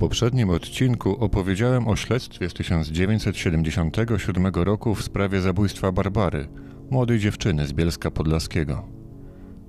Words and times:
Poprzednim 0.00 0.50
odcinku 0.50 1.24
opowiedziałem 1.24 1.88
o 1.88 1.96
śledztwie 1.96 2.50
z 2.50 2.54
1977 2.54 4.46
roku 4.54 4.94
w 4.94 5.02
sprawie 5.02 5.40
zabójstwa 5.40 5.92
Barbary, 5.92 6.48
młodej 6.90 7.18
dziewczyny 7.18 7.66
z 7.66 7.72
Bielska 7.72 8.10
Podlaskiego. 8.10 8.88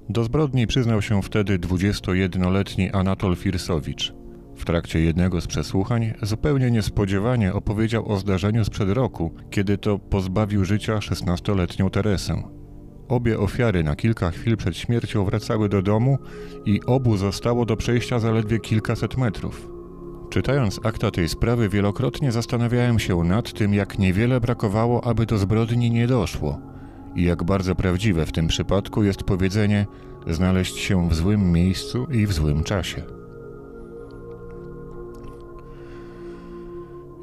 Do 0.09 0.23
zbrodni 0.23 0.67
przyznał 0.67 1.01
się 1.01 1.21
wtedy 1.21 1.59
21-letni 1.59 2.91
Anatol 2.91 3.35
Firsowicz. 3.35 4.13
W 4.55 4.65
trakcie 4.65 4.99
jednego 4.99 5.41
z 5.41 5.47
przesłuchań 5.47 6.13
zupełnie 6.21 6.71
niespodziewanie 6.71 7.53
opowiedział 7.53 8.11
o 8.11 8.17
zdarzeniu 8.17 8.65
sprzed 8.65 8.89
roku, 8.89 9.33
kiedy 9.49 9.77
to 9.77 9.99
pozbawił 9.99 10.65
życia 10.65 10.97
16-letnią 10.97 11.89
Teresę. 11.89 12.43
Obie 13.07 13.39
ofiary 13.39 13.83
na 13.83 13.95
kilka 13.95 14.31
chwil 14.31 14.57
przed 14.57 14.77
śmiercią 14.77 15.25
wracały 15.25 15.69
do 15.69 15.81
domu 15.81 16.17
i 16.65 16.81
obu 16.85 17.17
zostało 17.17 17.65
do 17.65 17.77
przejścia 17.77 18.19
zaledwie 18.19 18.59
kilkaset 18.59 19.17
metrów. 19.17 19.80
Czytając 20.31 20.79
akta 20.83 21.11
tej 21.11 21.29
sprawy, 21.29 21.69
wielokrotnie 21.69 22.31
zastanawiałem 22.31 22.99
się 22.99 23.23
nad 23.23 23.53
tym, 23.53 23.73
jak 23.73 23.99
niewiele 23.99 24.41
brakowało, 24.41 25.03
aby 25.03 25.25
do 25.25 25.37
zbrodni 25.37 25.91
nie 25.91 26.07
doszło 26.07 26.59
i 27.15 27.23
jak 27.23 27.43
bardzo 27.43 27.75
prawdziwe 27.75 28.25
w 28.25 28.31
tym 28.31 28.47
przypadku 28.47 29.03
jest 29.03 29.23
powiedzenie 29.23 29.85
znaleźć 30.27 30.77
się 30.77 31.09
w 31.09 31.15
złym 31.15 31.51
miejscu 31.51 32.07
i 32.11 32.27
w 32.27 32.33
złym 32.33 32.63
czasie. 32.63 33.03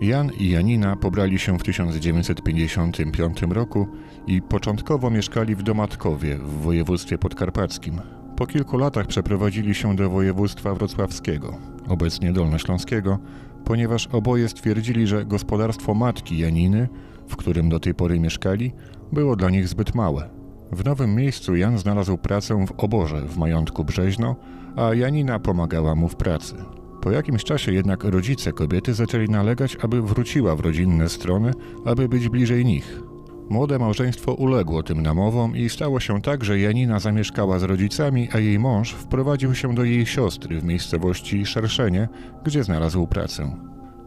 Jan 0.01 0.31
i 0.39 0.49
Janina 0.51 0.97
pobrali 0.97 1.39
się 1.39 1.59
w 1.59 1.63
1955 1.63 3.43
roku 3.43 3.89
i 4.27 4.43
początkowo 4.43 5.11
mieszkali 5.11 5.55
w 5.55 5.63
Domatkowie 5.63 6.39
w 6.39 6.51
województwie 6.51 7.19
podkarpackim. 7.19 8.01
Po 8.37 8.47
kilku 8.47 8.79
latach 8.79 9.07
przeprowadzili 9.07 9.75
się 9.75 9.97
do 9.97 10.11
województwa 10.11 10.75
wrocławskiego, 10.75 11.78
obecnie 11.89 12.33
dolnośląskiego, 12.33 13.19
ponieważ 13.65 14.07
oboje 14.07 14.49
stwierdzili, 14.49 15.07
że 15.07 15.25
gospodarstwo 15.25 15.95
matki 15.95 16.39
Janiny, 16.39 16.89
w 17.29 17.37
którym 17.37 17.69
do 17.69 17.81
tej 17.81 17.95
pory 17.95 18.21
mieszkali, 18.21 18.73
było 19.13 19.37
dla 19.37 19.51
nich 19.51 19.69
zbyt 19.69 19.95
małe. 19.95 20.29
W 20.73 20.85
nowym 20.85 21.15
miejscu 21.15 21.57
Jan 21.57 21.79
znalazł 21.79 22.19
pracę 22.19 22.67
w 22.67 22.73
oborze 22.85 23.21
w 23.21 23.37
majątku 23.37 23.85
Brzeźno, 23.85 24.37
a 24.77 24.95
Janina 24.95 25.39
pomagała 25.39 25.95
mu 25.95 26.09
w 26.09 26.17
pracy. 26.17 26.55
Po 27.01 27.11
jakimś 27.11 27.45
czasie 27.45 27.73
jednak 27.73 28.05
rodzice 28.05 28.53
kobiety 28.53 28.95
zaczęli 28.95 29.29
nalegać, 29.29 29.77
aby 29.83 30.03
wróciła 30.03 30.57
w 30.57 30.61
rodzinne 30.61 31.09
strony, 31.09 31.53
aby 31.85 32.09
być 32.09 32.29
bliżej 32.29 32.65
nich. 32.65 33.03
Młode 33.51 33.79
małżeństwo 33.79 34.35
uległo 34.35 34.83
tym 34.83 35.03
namowom 35.03 35.57
i 35.57 35.69
stało 35.69 36.01
się 36.01 36.23
tak, 36.23 36.45
że 36.45 36.59
Janina 36.59 36.99
zamieszkała 36.99 37.59
z 37.59 37.63
rodzicami, 37.63 38.29
a 38.33 38.39
jej 38.39 38.59
mąż 38.59 38.93
wprowadził 38.93 39.55
się 39.55 39.75
do 39.75 39.85
jej 39.85 40.07
siostry 40.07 40.61
w 40.61 40.65
miejscowości 40.65 41.47
Szerszenie, 41.47 42.09
gdzie 42.45 42.65
znalazł 42.65 43.07
pracę. 43.07 43.57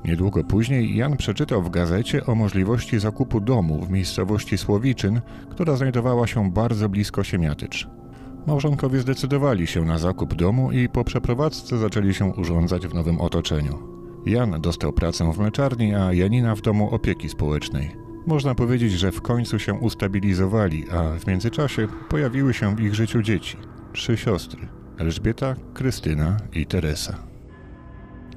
Niedługo 0.05 0.43
później 0.43 0.95
Jan 0.95 1.17
przeczytał 1.17 1.61
w 1.61 1.69
gazecie 1.69 2.25
o 2.25 2.35
możliwości 2.35 2.99
zakupu 2.99 3.39
domu 3.39 3.85
w 3.85 3.89
miejscowości 3.89 4.57
Słowiczyn, 4.57 5.21
która 5.49 5.75
znajdowała 5.75 6.27
się 6.27 6.51
bardzo 6.51 6.89
blisko 6.89 7.23
Siemiatycz. 7.23 7.87
Małżonkowie 8.47 8.99
zdecydowali 8.99 9.67
się 9.67 9.85
na 9.85 9.97
zakup 9.97 10.33
domu 10.33 10.71
i 10.71 10.89
po 10.89 11.03
przeprowadzce 11.03 11.77
zaczęli 11.77 12.13
się 12.13 12.25
urządzać 12.25 12.87
w 12.87 12.93
nowym 12.93 13.21
otoczeniu. 13.21 13.79
Jan 14.25 14.61
dostał 14.61 14.93
pracę 14.93 15.33
w 15.33 15.39
mleczarni, 15.39 15.95
a 15.95 16.13
Janina 16.13 16.55
w 16.55 16.61
domu 16.61 16.89
opieki 16.95 17.29
społecznej. 17.29 18.00
Można 18.25 18.55
powiedzieć, 18.55 18.91
że 18.91 19.11
w 19.11 19.21
końcu 19.21 19.59
się 19.59 19.73
ustabilizowali, 19.73 20.85
a 20.91 21.19
w 21.19 21.27
międzyczasie 21.27 21.87
pojawiły 22.09 22.53
się 22.53 22.75
w 22.75 22.79
ich 22.79 22.95
życiu 22.95 23.21
dzieci. 23.21 23.57
Trzy 23.93 24.17
siostry: 24.17 24.67
Elżbieta, 24.97 25.55
Krystyna 25.73 26.37
i 26.53 26.65
Teresa. 26.65 27.17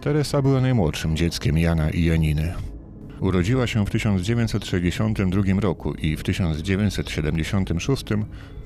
Teresa 0.00 0.42
była 0.42 0.60
najmłodszym 0.60 1.16
dzieckiem 1.16 1.58
Jana 1.58 1.90
i 1.90 2.04
Janiny. 2.04 2.54
Urodziła 3.20 3.66
się 3.66 3.86
w 3.86 3.90
1962 3.90 5.60
roku 5.60 5.94
i 5.94 6.16
w 6.16 6.22
1976 6.22 8.04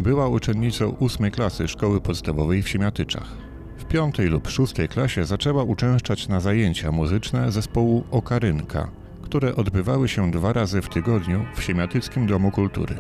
była 0.00 0.28
uczennicą 0.28 0.88
ósmej 0.88 1.30
klasy 1.30 1.68
szkoły 1.68 2.00
podstawowej 2.00 2.62
w 2.62 2.68
Siemiatyczach. 2.68 3.36
W 3.78 3.84
piątej 3.84 4.26
lub 4.26 4.48
szóstej 4.48 4.88
klasie 4.88 5.24
zaczęła 5.24 5.62
uczęszczać 5.62 6.28
na 6.28 6.40
zajęcia 6.40 6.92
muzyczne 6.92 7.52
zespołu 7.52 8.04
Okarynka, 8.10 8.90
które 9.28 9.56
odbywały 9.56 10.08
się 10.08 10.30
dwa 10.30 10.52
razy 10.52 10.82
w 10.82 10.88
tygodniu 10.88 11.44
w 11.54 11.62
Siemiatyckim 11.62 12.26
Domu 12.26 12.50
Kultury. 12.50 12.94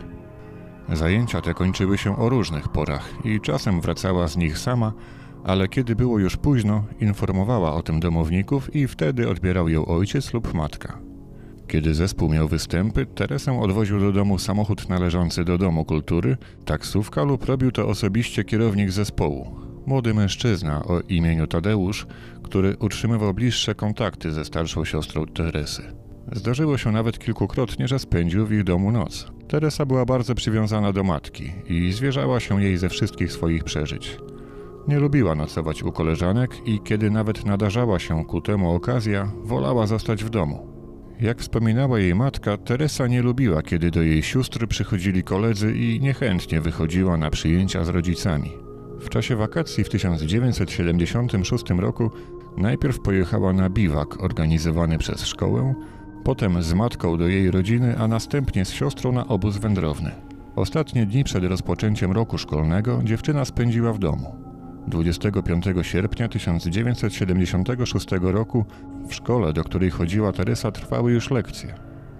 Zajęcia 0.92 1.40
te 1.40 1.54
kończyły 1.54 1.98
się 1.98 2.16
o 2.16 2.28
różnych 2.28 2.68
porach 2.68 3.12
i 3.24 3.40
czasem 3.40 3.80
wracała 3.80 4.28
z 4.28 4.36
nich 4.36 4.58
sama, 4.58 4.92
ale 5.44 5.68
kiedy 5.68 5.96
było 5.96 6.18
już 6.18 6.36
późno, 6.36 6.84
informowała 7.00 7.74
o 7.74 7.82
tym 7.82 8.00
domowników 8.00 8.76
i 8.76 8.88
wtedy 8.88 9.28
odbierał 9.28 9.68
ją 9.68 9.86
ojciec 9.86 10.32
lub 10.32 10.54
matka. 10.54 10.98
Kiedy 11.68 11.94
zespół 11.94 12.28
miał 12.28 12.48
występy, 12.48 13.06
Teresę 13.06 13.60
odwoził 13.60 14.00
do 14.00 14.12
domu 14.12 14.38
samochód 14.38 14.88
należący 14.88 15.44
do 15.44 15.58
Domu 15.58 15.84
Kultury, 15.84 16.36
taksówka 16.64 17.22
lub 17.22 17.44
robił 17.44 17.72
to 17.72 17.88
osobiście 17.88 18.44
kierownik 18.44 18.90
zespołu. 18.90 19.60
Młody 19.86 20.14
mężczyzna 20.14 20.84
o 20.84 21.00
imieniu 21.00 21.46
Tadeusz, 21.46 22.06
który 22.42 22.76
utrzymywał 22.76 23.34
bliższe 23.34 23.74
kontakty 23.74 24.32
ze 24.32 24.44
starszą 24.44 24.84
siostrą 24.84 25.26
Teresy. 25.26 26.07
Zdarzyło 26.32 26.78
się 26.78 26.92
nawet 26.92 27.18
kilkukrotnie, 27.18 27.88
że 27.88 27.98
spędził 27.98 28.46
w 28.46 28.52
ich 28.52 28.64
domu 28.64 28.92
noc. 28.92 29.32
Teresa 29.48 29.86
była 29.86 30.04
bardzo 30.04 30.34
przywiązana 30.34 30.92
do 30.92 31.04
matki 31.04 31.52
i 31.68 31.92
zwierzała 31.92 32.40
się 32.40 32.62
jej 32.62 32.76
ze 32.76 32.88
wszystkich 32.88 33.32
swoich 33.32 33.64
przeżyć. 33.64 34.18
Nie 34.88 34.98
lubiła 34.98 35.34
nocować 35.34 35.82
u 35.82 35.92
koleżanek 35.92 36.68
i 36.68 36.80
kiedy 36.80 37.10
nawet 37.10 37.46
nadarzała 37.46 37.98
się 37.98 38.24
ku 38.24 38.40
temu 38.40 38.74
okazja, 38.74 39.32
wolała 39.42 39.86
zostać 39.86 40.24
w 40.24 40.30
domu. 40.30 40.78
Jak 41.20 41.40
wspominała 41.40 41.98
jej 41.98 42.14
matka, 42.14 42.56
Teresa 42.56 43.06
nie 43.06 43.22
lubiła, 43.22 43.62
kiedy 43.62 43.90
do 43.90 44.02
jej 44.02 44.22
sióstr 44.22 44.66
przychodzili 44.66 45.22
koledzy 45.22 45.76
i 45.76 46.00
niechętnie 46.00 46.60
wychodziła 46.60 47.16
na 47.16 47.30
przyjęcia 47.30 47.84
z 47.84 47.88
rodzicami. 47.88 48.52
W 49.00 49.08
czasie 49.08 49.36
wakacji 49.36 49.84
w 49.84 49.88
1976 49.88 51.70
roku 51.70 52.10
najpierw 52.56 53.00
pojechała 53.00 53.52
na 53.52 53.70
biwak 53.70 54.22
organizowany 54.22 54.98
przez 54.98 55.26
szkołę, 55.26 55.74
potem 56.24 56.62
z 56.62 56.74
matką 56.74 57.16
do 57.16 57.28
jej 57.28 57.50
rodziny, 57.50 57.98
a 57.98 58.08
następnie 58.08 58.64
z 58.64 58.70
siostrą 58.70 59.12
na 59.12 59.26
obóz 59.26 59.56
wędrowny. 59.56 60.10
Ostatnie 60.56 61.06
dni 61.06 61.24
przed 61.24 61.44
rozpoczęciem 61.44 62.12
roku 62.12 62.38
szkolnego 62.38 63.00
dziewczyna 63.04 63.44
spędziła 63.44 63.92
w 63.92 63.98
domu. 63.98 64.34
25 64.86 65.64
sierpnia 65.82 66.28
1976 66.28 68.06
roku 68.20 68.64
w 69.08 69.14
szkole, 69.14 69.52
do 69.52 69.64
której 69.64 69.90
chodziła 69.90 70.32
Teresa, 70.32 70.72
trwały 70.72 71.12
już 71.12 71.30
lekcje. 71.30 71.74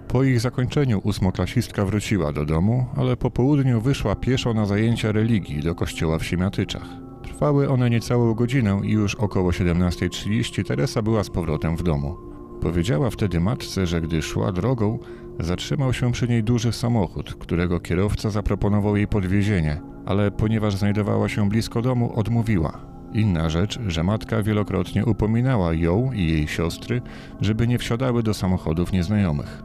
Po 0.07 0.23
ich 0.23 0.39
zakończeniu 0.39 1.01
ósmoklasistka 1.03 1.85
wróciła 1.85 2.33
do 2.33 2.45
domu, 2.45 2.85
ale 2.95 3.17
po 3.17 3.31
południu 3.31 3.81
wyszła 3.81 4.15
pieszo 4.15 4.53
na 4.53 4.65
zajęcia 4.65 5.11
religii 5.11 5.63
do 5.63 5.75
kościoła 5.75 6.19
w 6.19 6.25
Siemiatyczach. 6.25 6.87
Trwały 7.23 7.69
one 7.69 7.89
niecałą 7.89 8.33
godzinę 8.33 8.81
i 8.83 8.91
już 8.91 9.15
około 9.15 9.51
17.30 9.51 10.63
Teresa 10.63 11.01
była 11.01 11.23
z 11.23 11.29
powrotem 11.29 11.77
w 11.77 11.83
domu. 11.83 12.28
Powiedziała 12.61 13.09
wtedy 13.09 13.39
matce, 13.39 13.87
że 13.87 14.01
gdy 14.01 14.21
szła 14.21 14.51
drogą, 14.51 14.99
zatrzymał 15.39 15.93
się 15.93 16.11
przy 16.11 16.27
niej 16.27 16.43
duży 16.43 16.71
samochód, 16.71 17.35
którego 17.35 17.79
kierowca 17.79 18.29
zaproponował 18.29 18.97
jej 18.97 19.07
podwiezienie, 19.07 19.81
ale 20.05 20.31
ponieważ 20.31 20.75
znajdowała 20.75 21.29
się 21.29 21.49
blisko 21.49 21.81
domu, 21.81 22.13
odmówiła. 22.15 22.89
Inna 23.13 23.49
rzecz, 23.49 23.79
że 23.87 24.03
matka 24.03 24.43
wielokrotnie 24.43 25.05
upominała 25.05 25.73
ją 25.73 26.11
i 26.11 26.27
jej 26.27 26.47
siostry, 26.47 27.01
żeby 27.41 27.67
nie 27.67 27.77
wsiadały 27.77 28.23
do 28.23 28.33
samochodów 28.33 28.91
nieznajomych. 28.91 29.63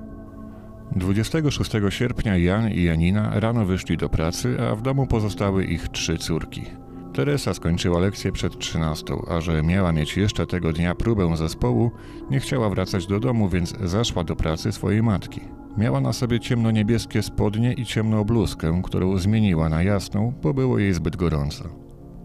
26 0.96 1.70
sierpnia 1.88 2.36
Jan 2.36 2.70
i 2.70 2.82
Janina 2.82 3.40
rano 3.40 3.64
wyszli 3.64 3.96
do 3.96 4.08
pracy, 4.08 4.56
a 4.70 4.76
w 4.76 4.82
domu 4.82 5.06
pozostały 5.06 5.64
ich 5.64 5.88
trzy 5.88 6.18
córki. 6.18 6.83
Teresa 7.14 7.54
skończyła 7.54 8.00
lekcję 8.00 8.32
przed 8.32 8.58
13, 8.58 9.14
a 9.28 9.40
że 9.40 9.62
miała 9.62 9.92
mieć 9.92 10.16
jeszcze 10.16 10.46
tego 10.46 10.72
dnia 10.72 10.94
próbę 10.94 11.36
zespołu, 11.36 11.90
nie 12.30 12.40
chciała 12.40 12.70
wracać 12.70 13.06
do 13.06 13.20
domu, 13.20 13.48
więc 13.48 13.74
zaszła 13.84 14.24
do 14.24 14.36
pracy 14.36 14.72
swojej 14.72 15.02
matki. 15.02 15.40
Miała 15.76 16.00
na 16.00 16.12
sobie 16.12 16.40
ciemno-niebieskie 16.40 17.22
spodnie 17.22 17.72
i 17.72 17.84
ciemną 17.84 18.24
bluzkę, 18.24 18.82
którą 18.84 19.18
zmieniła 19.18 19.68
na 19.68 19.82
jasną, 19.82 20.32
bo 20.42 20.54
było 20.54 20.78
jej 20.78 20.92
zbyt 20.92 21.16
gorąco. 21.16 21.64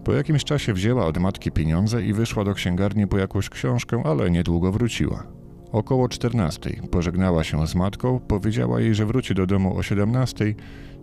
Po 0.04 0.14
jakimś 0.14 0.44
czasie 0.44 0.74
wzięła 0.74 1.06
od 1.06 1.18
matki 1.18 1.52
pieniądze 1.52 2.04
i 2.04 2.14
wyszła 2.14 2.44
do 2.44 2.54
księgarni 2.54 3.08
po 3.08 3.18
jakąś 3.18 3.50
książkę, 3.50 4.02
ale 4.06 4.32
niedługo 4.32 4.72
wróciła. 4.72 5.24
Około 5.72 6.10
14 6.10 6.70
pożegnała 6.92 7.44
się 7.44 7.68
z 7.68 7.76
matką, 7.76 8.20
powiedziała 8.20 8.82
jej, 8.82 8.96
że 8.96 9.06
wróci 9.06 9.36
do 9.36 9.46
domu 9.46 9.78
o 9.78 9.84
17 9.84 10.56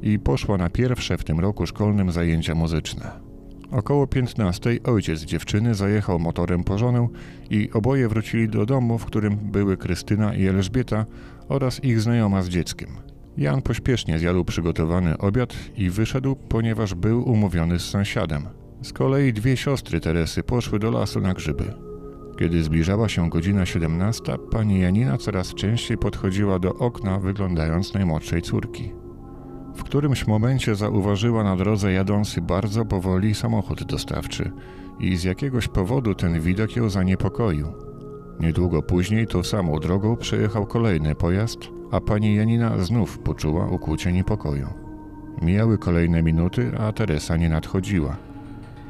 i 0.03 0.19
poszła 0.19 0.57
na 0.57 0.71
pierwsze 0.71 1.19
w 1.19 1.25
tym 1.25 1.41
roku 1.41 1.67
szkolnym 1.67 2.13
zajęcia 2.13 2.55
muzyczne. 2.55 3.26
Około 3.71 4.07
15 4.07 4.79
ojciec 4.85 5.21
dziewczyny 5.21 5.75
zajechał 5.75 6.19
motorem 6.19 6.65
po 6.65 6.79
żonę 6.79 7.09
i 7.51 7.71
oboje 7.73 8.09
wrócili 8.09 8.49
do 8.49 8.67
domu, 8.67 8.99
w 8.99 9.05
którym 9.05 9.37
były 9.37 9.77
Krystyna 9.77 10.35
i 10.35 10.47
Elżbieta 10.47 11.07
oraz 11.49 11.85
ich 11.85 12.01
znajoma 12.01 12.43
z 12.43 12.49
dzieckiem. 12.49 12.89
Jan 13.37 13.63
pośpiesznie 13.63 14.19
zjadł 14.19 14.45
przygotowany 14.45 15.19
obiad 15.19 15.55
i 15.77 15.91
wyszedł, 15.91 16.37
ponieważ 16.37 16.95
był 16.95 17.31
umówiony 17.31 17.79
z 17.79 17.85
sąsiadem. 17.85 18.43
Z 18.83 18.93
kolei 18.93 19.33
dwie 19.33 19.57
siostry 19.57 20.01
Teresy 20.01 20.43
poszły 20.43 20.79
do 20.79 20.91
lasu 20.91 21.21
na 21.21 21.35
grzyby. 21.35 21.75
Kiedy 22.39 22.63
zbliżała 22.63 23.09
się 23.09 23.31
godzina 23.31 23.67
17, 23.67 24.37
pani 24.51 24.81
Janina 24.81 25.19
coraz 25.19 25.55
częściej 25.55 25.99
podchodziła 25.99 26.59
do 26.59 26.75
okna, 26.75 27.19
wyglądając 27.19 27.95
najmłodszej 27.95 28.43
córki. 28.43 29.06
W 29.77 29.85
którymś 29.85 30.27
momencie 30.27 30.75
zauważyła 30.75 31.45
na 31.45 31.57
drodze 31.57 31.93
jadący 31.93 32.41
bardzo 32.41 32.85
powoli 32.85 33.35
samochód 33.35 33.85
dostawczy 33.85 34.53
i 35.01 35.17
z 35.17 35.25
jakiegoś 35.25 35.69
powodu 35.69 36.15
ten 36.15 36.41
widok 36.41 36.77
ją 36.77 36.89
zaniepokoił. 36.89 37.67
Niedługo 38.41 38.83
później 38.83 39.27
tą 39.27 39.43
samą 39.43 39.81
drogą 39.81 40.17
przejechał 40.17 40.67
kolejny 40.67 41.15
pojazd, 41.15 41.59
a 41.91 42.01
pani 42.01 42.35
Janina 42.35 42.79
znów 42.79 43.19
poczuła 43.19 43.67
ukłucie 43.69 44.13
niepokoju. 44.13 44.67
Mijały 45.43 45.79
kolejne 45.79 46.23
minuty, 46.23 46.73
a 46.79 46.93
Teresa 46.93 47.37
nie 47.37 47.49
nadchodziła. 47.49 48.17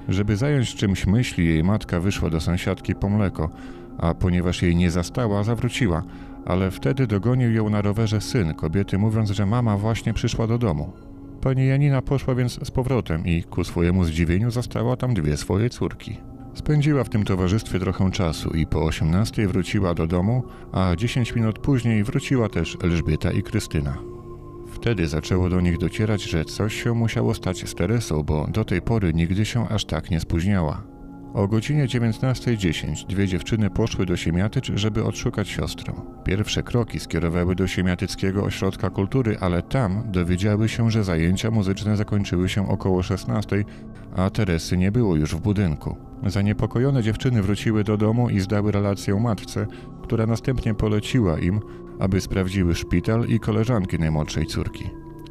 Żeby 0.09 0.37
zająć 0.37 0.75
czymś 0.75 1.07
myśli, 1.07 1.47
jej 1.47 1.65
matka 1.65 2.01
wyszła 2.01 2.31
do 2.31 2.41
sąsiadki 2.41 2.95
po 2.95 3.09
mleko, 3.09 3.51
a 3.99 4.15
ponieważ 4.15 4.63
jej 4.63 4.77
nie 4.77 4.91
zastała, 4.91 5.43
zawróciła, 5.43 6.03
ale 6.45 6.71
wtedy 6.71 7.07
dogonił 7.07 7.53
ją 7.53 7.71
na 7.71 7.83
rowerze 7.83 8.21
syn 8.21 8.55
kobiety, 8.55 8.99
mówiąc, 8.99 9.31
że 9.31 9.47
mama 9.47 9.77
właśnie 9.77 10.15
przyszła 10.15 10.47
do 10.47 10.59
domu. 10.59 10.93
Pani 11.41 11.67
Janina 11.67 12.03
poszła 12.03 12.35
więc 12.35 12.67
z 12.67 12.71
powrotem 12.71 13.27
i 13.27 13.43
ku 13.43 13.65
swojemu 13.65 14.05
zdziwieniu 14.05 14.51
zastała 14.51 14.97
tam 14.97 15.15
dwie 15.15 15.37
swoje 15.37 15.71
córki. 15.71 16.17
Spędziła 16.55 17.05
w 17.05 17.09
tym 17.09 17.25
towarzystwie 17.25 17.79
trochę 17.79 18.11
czasu 18.11 18.51
i 18.51 18.67
po 18.67 18.85
18 18.85 19.49
wróciła 19.49 19.95
do 19.95 20.07
domu, 20.07 20.43
a 20.73 20.97
10 20.97 21.35
minut 21.35 21.59
później 21.59 22.05
wróciła 22.05 22.49
też 22.49 22.77
Elżbieta 22.85 23.33
i 23.33 23.43
Krystyna. 23.43 23.99
Wtedy 24.73 25.09
zaczęło 25.09 25.49
do 25.49 25.61
nich 25.61 25.79
docierać, 25.79 26.23
że 26.23 26.45
coś 26.45 26.83
się 26.83 26.95
musiało 26.95 27.35
stać 27.35 27.69
z 27.69 27.75
Teresą, 27.75 28.23
bo 28.23 28.47
do 28.47 28.65
tej 28.65 28.83
pory 28.83 29.15
nigdy 29.15 29.45
się 29.45 29.69
aż 29.69 29.85
tak 29.85 30.11
nie 30.11 30.21
spóźniała. 30.21 30.96
O 31.35 31.49
godzinie 31.49 31.87
19.10 31.87 33.07
dwie 33.07 33.29
dziewczyny 33.29 33.71
poszły 33.71 34.07
do 34.07 34.17
Siemiatycz, 34.17 34.73
żeby 34.75 35.05
odszukać 35.05 35.49
siostrę. 35.49 35.93
Pierwsze 36.25 36.63
kroki 36.63 37.01
skierowały 37.01 37.55
do 37.55 37.67
Siemiatyckiego 37.67 38.45
Ośrodka 38.45 38.91
Kultury, 38.91 39.37
ale 39.41 39.63
tam 39.63 40.03
dowiedziały 40.13 40.69
się, 40.69 40.91
że 40.91 41.05
zajęcia 41.05 41.51
muzyczne 41.51 41.97
zakończyły 41.97 42.49
się 42.49 42.69
około 42.69 43.03
16, 43.03 43.65
a 44.17 44.31
Teresy 44.31 44.77
nie 44.77 44.93
było 44.93 45.17
już 45.17 45.35
w 45.35 45.41
budynku. 45.41 45.97
Zaniepokojone 46.27 47.03
dziewczyny 47.03 47.43
wróciły 47.43 47.85
do 47.85 47.97
domu 47.97 48.31
i 48.31 48.41
zdały 48.41 48.73
relację 48.73 49.21
matce, 49.21 49.67
która 50.03 50.27
następnie 50.27 50.75
poleciła 50.75 51.39
im, 51.39 51.61
aby 51.99 52.21
sprawdziły 52.21 52.75
szpital 52.75 53.27
i 53.29 53.41
koleżanki 53.41 53.99
najmłodszej 53.99 54.47
córki. 54.47 54.85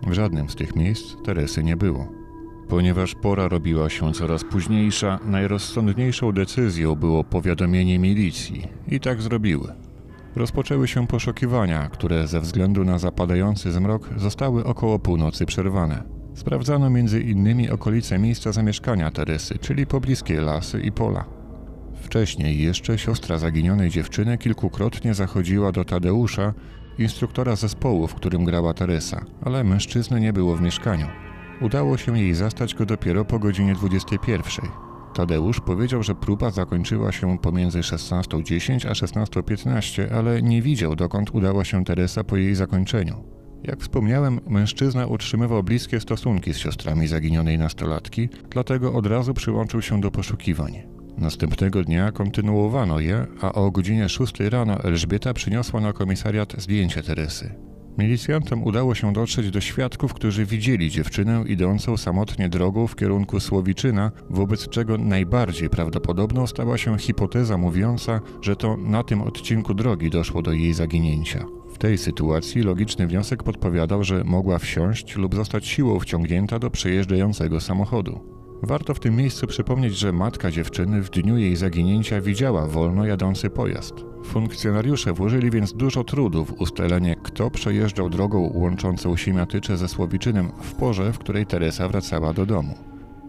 W 0.07 0.13
żadnym 0.13 0.49
z 0.49 0.55
tych 0.55 0.75
miejsc 0.75 1.15
Teresy 1.23 1.63
nie 1.63 1.77
było. 1.77 2.24
Ponieważ 2.69 3.15
pora 3.15 3.47
robiła 3.47 3.89
się 3.89 4.13
coraz 4.13 4.43
późniejsza, 4.43 5.19
najrozsądniejszą 5.25 6.31
decyzją 6.31 6.95
było 6.95 7.23
powiadomienie 7.23 7.99
milicji 7.99 8.67
i 8.87 8.99
tak 8.99 9.21
zrobiły. 9.21 9.73
Rozpoczęły 10.35 10.87
się 10.87 11.07
poszukiwania, 11.07 11.89
które 11.89 12.27
ze 12.27 12.41
względu 12.41 12.83
na 12.85 12.99
zapadający 12.99 13.71
zmrok 13.71 14.09
zostały 14.17 14.65
około 14.65 14.99
północy 14.99 15.45
przerwane. 15.45 16.03
Sprawdzano 16.33 16.89
między 16.89 17.21
innymi 17.21 17.69
okolice 17.69 18.19
miejsca 18.19 18.51
zamieszkania 18.51 19.11
Teresy, 19.11 19.57
czyli 19.59 19.87
pobliskie 19.87 20.41
lasy 20.41 20.79
i 20.81 20.91
pola. 20.91 21.25
Wcześniej 22.01 22.61
jeszcze 22.61 22.97
siostra 22.97 23.37
zaginionej 23.37 23.89
dziewczyny 23.89 24.37
kilkukrotnie 24.37 25.13
zachodziła 25.13 25.71
do 25.71 25.85
Tadeusza, 25.85 26.53
instruktora 26.99 27.55
zespołu, 27.55 28.07
w 28.07 28.15
którym 28.15 28.43
grała 28.43 28.73
Teresa, 28.73 29.25
ale 29.41 29.63
mężczyzny 29.63 30.19
nie 30.19 30.33
było 30.33 30.55
w 30.55 30.61
mieszkaniu. 30.61 31.07
Udało 31.61 31.97
się 31.97 32.19
jej 32.19 32.33
zastać 32.33 32.75
go 32.75 32.85
dopiero 32.85 33.25
po 33.25 33.39
godzinie 33.39 33.73
21. 33.73 34.69
Tadeusz 35.13 35.59
powiedział, 35.59 36.03
że 36.03 36.15
próba 36.15 36.51
zakończyła 36.51 37.11
się 37.11 37.37
pomiędzy 37.37 37.79
16.10 37.79 38.87
a 38.87 38.91
16.15, 38.91 40.13
ale 40.13 40.41
nie 40.41 40.61
widział 40.61 40.95
dokąd 40.95 41.29
udała 41.35 41.65
się 41.65 41.83
Teresa 41.83 42.23
po 42.23 42.37
jej 42.37 42.55
zakończeniu. 42.55 43.23
Jak 43.63 43.79
wspomniałem, 43.79 44.39
mężczyzna 44.47 45.07
utrzymywał 45.07 45.63
bliskie 45.63 45.99
stosunki 45.99 46.53
z 46.53 46.57
siostrami 46.57 47.07
zaginionej 47.07 47.57
nastolatki, 47.57 48.29
dlatego 48.49 48.93
od 48.93 49.05
razu 49.05 49.33
przyłączył 49.33 49.81
się 49.81 50.01
do 50.01 50.11
poszukiwań. 50.11 50.83
Następnego 51.17 51.83
dnia 51.83 52.11
kontynuowano 52.11 52.99
je, 52.99 53.27
a 53.41 53.51
o 53.51 53.71
godzinie 53.71 54.09
6 54.09 54.39
rano 54.39 54.83
Elżbieta 54.83 55.33
przyniosła 55.33 55.81
na 55.81 55.93
komisariat 55.93 56.53
zdjęcie 56.57 57.03
Teresy. 57.03 57.74
Milicjantom 57.97 58.63
udało 58.63 58.95
się 58.95 59.13
dotrzeć 59.13 59.51
do 59.51 59.61
świadków, 59.61 60.13
którzy 60.13 60.45
widzieli 60.45 60.89
dziewczynę 60.89 61.43
idącą 61.47 61.97
samotnie 61.97 62.49
drogą 62.49 62.87
w 62.87 62.95
kierunku 62.95 63.39
Słowiczyna, 63.39 64.11
wobec 64.29 64.69
czego 64.69 64.97
najbardziej 64.97 65.69
prawdopodobną 65.69 66.47
stała 66.47 66.77
się 66.77 66.97
hipoteza 66.97 67.57
mówiąca, 67.57 68.21
że 68.41 68.55
to 68.55 68.77
na 68.77 69.03
tym 69.03 69.21
odcinku 69.21 69.73
drogi 69.73 70.09
doszło 70.09 70.41
do 70.41 70.51
jej 70.51 70.73
zaginięcia. 70.73 71.45
W 71.73 71.77
tej 71.77 71.97
sytuacji 71.97 72.61
logiczny 72.61 73.07
wniosek 73.07 73.43
podpowiadał, 73.43 74.03
że 74.03 74.23
mogła 74.23 74.59
wsiąść 74.59 75.15
lub 75.15 75.35
zostać 75.35 75.67
siłą 75.67 75.99
wciągnięta 75.99 76.59
do 76.59 76.69
przejeżdżającego 76.69 77.61
samochodu. 77.61 78.35
Warto 78.63 78.93
w 78.93 78.99
tym 78.99 79.15
miejscu 79.15 79.47
przypomnieć, 79.47 79.97
że 79.97 80.11
matka 80.11 80.51
dziewczyny 80.51 81.01
w 81.01 81.09
dniu 81.09 81.37
jej 81.37 81.55
zaginięcia 81.55 82.21
widziała 82.21 82.67
wolno 82.67 83.05
jadący 83.05 83.49
pojazd. 83.49 84.14
Funkcjonariusze 84.25 85.13
włożyli 85.13 85.51
więc 85.51 85.73
dużo 85.73 86.03
trudu 86.03 86.45
w 86.45 86.61
ustalenie, 86.61 87.15
kto 87.23 87.51
przejeżdżał 87.51 88.09
drogą 88.09 88.51
łączącą 88.53 89.17
Siemiatycze 89.17 89.77
ze 89.77 89.87
Słowiczynem 89.87 90.51
w 90.61 90.73
porze, 90.73 91.13
w 91.13 91.19
której 91.19 91.45
Teresa 91.45 91.87
wracała 91.89 92.33
do 92.33 92.45
domu. 92.45 92.73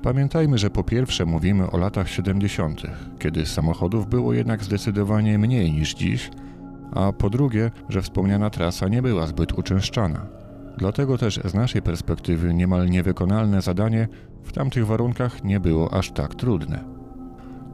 Pamiętajmy, 0.03 0.59
że 0.59 0.71
po 0.71 0.85
pierwsze 0.85 1.25
mówimy 1.25 1.71
o 1.71 1.79
latach 1.79 2.09
70., 2.09 2.83
kiedy 3.19 3.47
samochodów 3.47 4.09
było 4.09 4.33
jednak 4.33 4.65
zdecydowanie 4.65 5.39
mniej 5.39 5.73
niż 5.73 5.95
dziś, 5.95 6.31
a 6.93 7.13
po 7.13 7.31
drugie, 7.31 7.71
że 7.89 8.03
wspomniana 8.03 8.51
trasa 8.51 8.89
nie 8.89 9.03
była 9.03 9.27
zbyt 9.27 9.59
uczęszczana. 9.59 10.27
Dlatego 10.79 11.19
też 11.19 11.41
z 11.45 11.55
naszej 11.55 11.83
perspektywy 11.83 12.55
niemal 12.55 12.91
niewykonalne 12.91 13.63
zadanie 13.63 14.09
w 14.43 14.53
tamtych 14.53 14.87
warunkach 14.87 15.45
nie 15.45 15.61
było 15.61 15.95
aż 15.95 16.11
tak 16.11 16.35
trudne. 16.35 16.96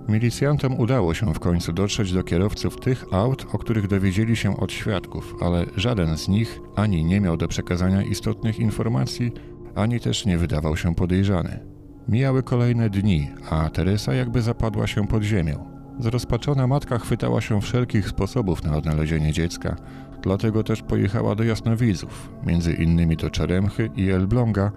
Milicjantom 0.09 0.81
udało 0.81 1.15
się 1.15 1.35
w 1.35 1.39
końcu 1.39 1.73
dotrzeć 1.73 2.13
do 2.13 2.23
kierowców 2.23 2.81
tych 2.81 3.05
aut, 3.11 3.47
o 3.53 3.59
których 3.59 3.87
dowiedzieli 3.87 4.37
się 4.37 4.57
od 4.57 4.73
świadków, 4.73 5.35
ale 5.41 5.67
żaden 5.77 6.19
z 6.19 6.29
nich 6.29 6.61
ani 6.77 7.05
nie 7.05 7.21
miał 7.21 7.37
do 7.37 7.49
przekazania 7.49 8.03
istotnych 8.03 8.59
informacji, 8.59 9.33
ani 9.75 10.01
też 10.01 10.27
nie 10.27 10.39
wydawał 10.39 10.77
się 10.77 10.95
podejrzany. 10.95 11.61
Mijały 12.09 12.43
kolejne 12.43 12.91
dni, 12.91 13.31
a 13.51 13.71
Teresa 13.71 14.15
jakby 14.15 14.43
zapadła 14.43 14.87
się 14.87 15.07
pod 15.07 15.23
ziemią. 15.23 15.73
Zrozpaczona 15.99 16.67
matka 16.67 16.99
chwytała 16.99 17.41
się 17.41 17.61
wszelkich 17.61 18.09
sposobów 18.09 18.65
na 18.65 18.77
odnalezienie 18.77 19.33
dziecka, 19.33 19.77
dlatego 20.23 20.63
też 20.63 20.83
pojechała 20.83 21.35
do 21.35 21.45
jasnowidzów, 21.45 22.33
między 22.47 22.73
innymi 22.73 23.17
do 23.17 23.31
Czeremchy 23.31 23.91
i 23.97 24.11
Elbląga, 24.11 24.73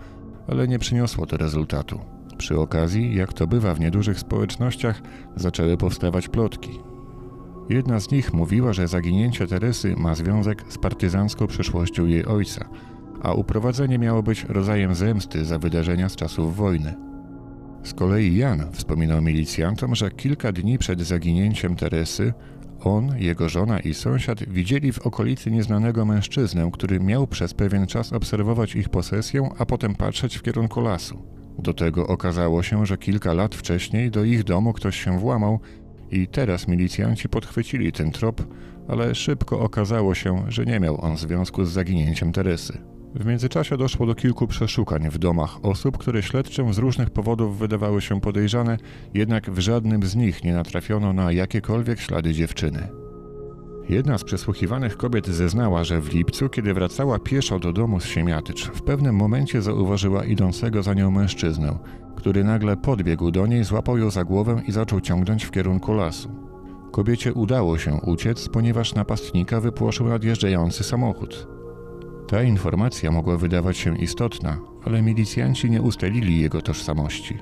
ale 0.48 0.68
nie 0.68 0.80
przyniosło 0.80 1.26
to 1.26 1.38
rezultatu. 1.38 2.15
Przy 2.38 2.60
okazji, 2.60 3.16
jak 3.16 3.34
to 3.34 3.48
bywa 3.48 3.74
w 3.74 3.80
niedużych 3.80 4.20
społecznościach, 4.20 5.02
zaczęły 5.36 5.78
powstawać 5.78 6.28
plotki. 6.28 6.80
Jedna 7.70 8.00
z 8.00 8.12
nich 8.12 8.34
mówiła, 8.34 8.74
że 8.74 8.88
zaginięcie 8.88 9.48
Teresy 9.48 9.96
ma 9.98 10.16
związek 10.16 10.64
z 10.70 10.78
partyzancką 10.78 11.48
przeszłością 11.48 12.06
jej 12.06 12.26
ojca, 12.26 12.70
a 13.22 13.34
uprowadzenie 13.34 14.00
miało 14.00 14.24
być 14.24 14.44
rodzajem 14.44 14.96
zemsty 14.96 15.46
za 15.46 15.60
wydarzenia 15.60 16.10
z 16.10 16.16
czasów 16.16 16.56
wojny. 16.56 16.94
Z 17.84 17.94
kolei 17.94 18.36
Jan 18.36 18.72
wspominał 18.72 19.22
milicjantom, 19.22 19.96
że 19.96 20.12
kilka 20.12 20.52
dni 20.52 20.78
przed 20.78 21.02
zaginięciem 21.02 21.76
Teresy 21.76 22.34
on, 22.84 23.18
jego 23.18 23.50
żona 23.50 23.80
i 23.80 23.94
sąsiad 23.94 24.50
widzieli 24.50 24.92
w 24.92 25.08
okolicy 25.08 25.52
nieznanego 25.52 26.06
mężczyznę, 26.06 26.70
który 26.74 27.00
miał 27.00 27.28
przez 27.28 27.54
pewien 27.54 27.88
czas 27.88 28.14
obserwować 28.14 28.76
ich 28.76 28.90
posesję, 28.90 29.50
a 29.58 29.66
potem 29.66 29.96
patrzeć 29.96 30.38
w 30.38 30.42
kierunku 30.42 30.82
lasu. 30.82 31.24
Do 31.60 31.74
tego 31.74 32.08
okazało 32.08 32.64
się, 32.64 32.86
że 32.86 32.98
kilka 32.98 33.34
lat 33.34 33.56
wcześniej 33.56 34.12
do 34.12 34.24
ich 34.24 34.44
domu 34.44 34.74
ktoś 34.74 35.04
się 35.04 35.20
włamał 35.20 35.60
i 36.12 36.28
teraz 36.28 36.68
milicjanci 36.68 37.30
podchwycili 37.30 37.92
ten 37.92 38.12
trop, 38.12 38.42
ale 38.88 39.16
szybko 39.16 39.60
okazało 39.60 40.16
się, 40.16 40.46
że 40.48 40.66
nie 40.66 40.80
miał 40.80 41.02
on 41.02 41.18
związku 41.18 41.66
z 41.66 41.72
zaginięciem 41.72 42.32
Teresy. 42.32 42.78
W 43.16 43.26
międzyczasie 43.26 43.78
doszło 43.78 44.06
do 44.06 44.16
kilku 44.16 44.48
przeszukań 44.48 45.10
w 45.10 45.18
domach 45.18 45.66
osób, 45.66 45.98
które 45.98 46.24
śledczym 46.24 46.74
z 46.74 46.78
różnych 46.78 47.10
powodów 47.10 47.60
wydawały 47.60 48.02
się 48.02 48.22
podejrzane, 48.22 48.78
jednak 49.14 49.52
w 49.52 49.60
żadnym 49.60 50.04
z 50.04 50.16
nich 50.16 50.44
nie 50.44 50.54
natrafiono 50.54 51.14
na 51.14 51.32
jakiekolwiek 51.32 52.00
ślady 52.00 52.34
dziewczyny. 52.34 53.05
Jedna 53.90 54.18
z 54.18 54.24
przesłuchiwanych 54.24 54.98
kobiet 54.98 55.28
zeznała, 55.28 55.84
że 55.84 56.02
w 56.02 56.14
lipcu, 56.14 56.50
kiedy 56.50 56.74
wracała 56.74 57.20
pieszo 57.20 57.60
do 57.60 57.74
domu 57.74 58.00
z 58.00 58.06
Siemiatycz, 58.06 58.68
w 58.68 58.82
pewnym 58.82 59.16
momencie 59.16 59.62
zauważyła 59.62 60.26
idącego 60.26 60.84
za 60.84 60.94
nią 60.94 61.12
mężczyznę, 61.12 61.78
który 62.16 62.44
nagle 62.44 62.78
podbiegł 62.78 63.32
do 63.32 63.48
niej, 63.48 63.64
złapał 63.64 63.98
ją 63.98 64.10
za 64.10 64.24
głowę 64.24 64.62
i 64.68 64.72
zaczął 64.72 65.02
ciągnąć 65.02 65.46
w 65.46 65.52
kierunku 65.52 65.94
lasu. 65.94 66.30
Kobiecie 66.92 67.34
udało 67.34 67.78
się 67.78 67.94
uciec, 67.94 68.50
ponieważ 68.50 68.94
napastnika 68.94 69.62
wypłoszył 69.62 70.08
nadjeżdżający 70.08 70.84
samochód. 70.84 71.48
Ta 72.28 72.44
informacja 72.44 73.12
mogła 73.12 73.38
wydawać 73.38 73.78
się 73.78 73.98
istotna, 73.98 74.58
ale 74.86 75.02
milicjanci 75.02 75.70
nie 75.70 75.82
ustalili 75.82 76.42
jego 76.42 76.62
tożsamości. 76.62 77.38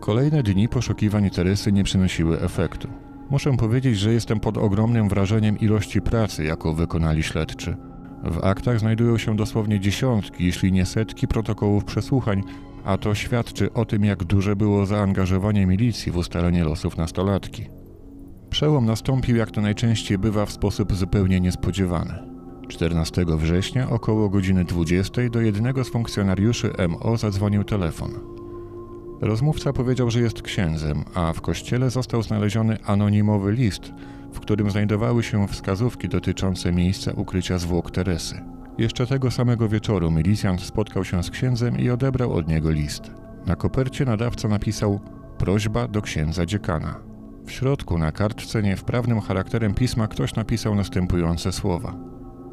Kolejne 0.00 0.42
dni 0.42 0.68
poszukiwań 0.68 1.30
Teresy 1.30 1.72
nie 1.72 1.84
przynosiły 1.84 2.40
efektu. 2.40 2.88
Muszę 3.30 3.56
powiedzieć, 3.56 3.98
że 3.98 4.12
jestem 4.12 4.40
pod 4.40 4.58
ogromnym 4.58 5.08
wrażeniem 5.08 5.58
ilości 5.58 6.00
pracy, 6.00 6.44
jaką 6.44 6.74
wykonali 6.74 7.22
śledczy. 7.22 7.76
W 8.24 8.44
aktach 8.44 8.80
znajdują 8.80 9.18
się 9.18 9.36
dosłownie 9.36 9.80
dziesiątki, 9.80 10.44
jeśli 10.44 10.72
nie 10.72 10.86
setki 10.86 11.28
protokołów 11.28 11.84
przesłuchań, 11.84 12.42
a 12.84 12.98
to 12.98 13.14
świadczy 13.14 13.72
o 13.72 13.84
tym, 13.84 14.04
jak 14.04 14.24
duże 14.24 14.56
było 14.56 14.86
zaangażowanie 14.86 15.66
milicji 15.66 16.12
w 16.12 16.16
ustalenie 16.16 16.64
losów 16.64 16.96
nastolatki. 16.96 17.66
Przełom 18.50 18.86
nastąpił, 18.86 19.36
jak 19.36 19.50
to 19.50 19.60
najczęściej 19.60 20.18
bywa, 20.18 20.46
w 20.46 20.52
sposób 20.52 20.94
zupełnie 20.94 21.40
niespodziewany. 21.40 22.14
14 22.68 23.24
września 23.38 23.90
około 23.90 24.28
godziny 24.28 24.64
20 24.64 25.28
do 25.28 25.40
jednego 25.40 25.84
z 25.84 25.90
funkcjonariuszy 25.90 26.72
MO 26.88 27.16
zadzwonił 27.16 27.64
telefon. 27.64 28.37
Rozmówca 29.20 29.72
powiedział, 29.72 30.10
że 30.10 30.20
jest 30.20 30.42
księdzem, 30.42 31.04
a 31.14 31.32
w 31.32 31.40
kościele 31.40 31.90
został 31.90 32.22
znaleziony 32.22 32.78
anonimowy 32.84 33.52
list, 33.52 33.92
w 34.32 34.40
którym 34.40 34.70
znajdowały 34.70 35.22
się 35.22 35.48
wskazówki 35.48 36.08
dotyczące 36.08 36.72
miejsca 36.72 37.12
ukrycia 37.12 37.58
zwłok 37.58 37.90
Teresy. 37.90 38.40
Jeszcze 38.78 39.06
tego 39.06 39.30
samego 39.30 39.68
wieczoru 39.68 40.10
milicjant 40.10 40.60
spotkał 40.60 41.04
się 41.04 41.22
z 41.22 41.30
księdzem 41.30 41.78
i 41.78 41.90
odebrał 41.90 42.32
od 42.32 42.48
niego 42.48 42.70
list. 42.70 43.10
Na 43.46 43.56
kopercie 43.56 44.04
nadawca 44.04 44.48
napisał 44.48 45.00
prośba 45.38 45.88
do 45.88 46.02
księdza 46.02 46.46
dziekana. 46.46 47.00
W 47.46 47.52
środku 47.52 47.98
na 47.98 48.12
kartce 48.12 48.62
niewprawnym 48.62 49.20
charakterem 49.20 49.74
pisma 49.74 50.08
ktoś 50.08 50.34
napisał 50.34 50.74
następujące 50.74 51.52
słowa. 51.52 51.94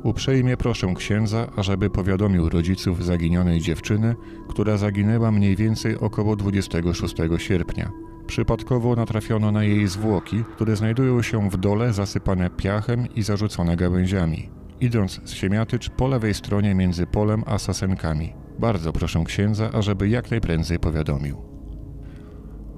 Uprzejmie 0.06 0.58
proszę 0.58 0.94
księdza, 0.96 1.48
ażeby 1.56 1.90
powiadomił 1.90 2.50
rodziców 2.50 3.06
zaginionej 3.06 3.62
dziewczyny, 3.62 4.16
która 4.48 4.78
zaginęła 4.78 5.32
mniej 5.32 5.56
więcej 5.56 5.98
około 6.00 6.36
26 6.36 7.16
sierpnia. 7.38 7.92
Przypadkowo 8.28 8.96
natrafiono 8.96 9.52
na 9.52 9.64
jej 9.64 9.88
zwłoki, 9.88 10.44
które 10.56 10.76
znajdują 10.76 11.22
się 11.22 11.50
w 11.50 11.58
dole 11.58 11.94
zasypane 11.94 12.50
piachem 12.50 13.08
i 13.16 13.24
zarzucone 13.24 13.76
gałęziami. 13.76 14.50
Idąc 14.82 15.22
z 15.24 15.34
Siemiatycz 15.34 15.90
po 15.90 16.08
lewej 16.08 16.34
stronie 16.34 16.76
między 16.76 17.08
polem 17.08 17.44
a 17.46 17.58
sasenkami. 17.58 18.34
Bardzo 18.60 18.94
proszę 18.94 19.24
księdza, 19.26 19.70
ażeby 19.74 20.10
jak 20.10 20.32
najprędzej 20.32 20.80
powiadomił. 20.80 21.38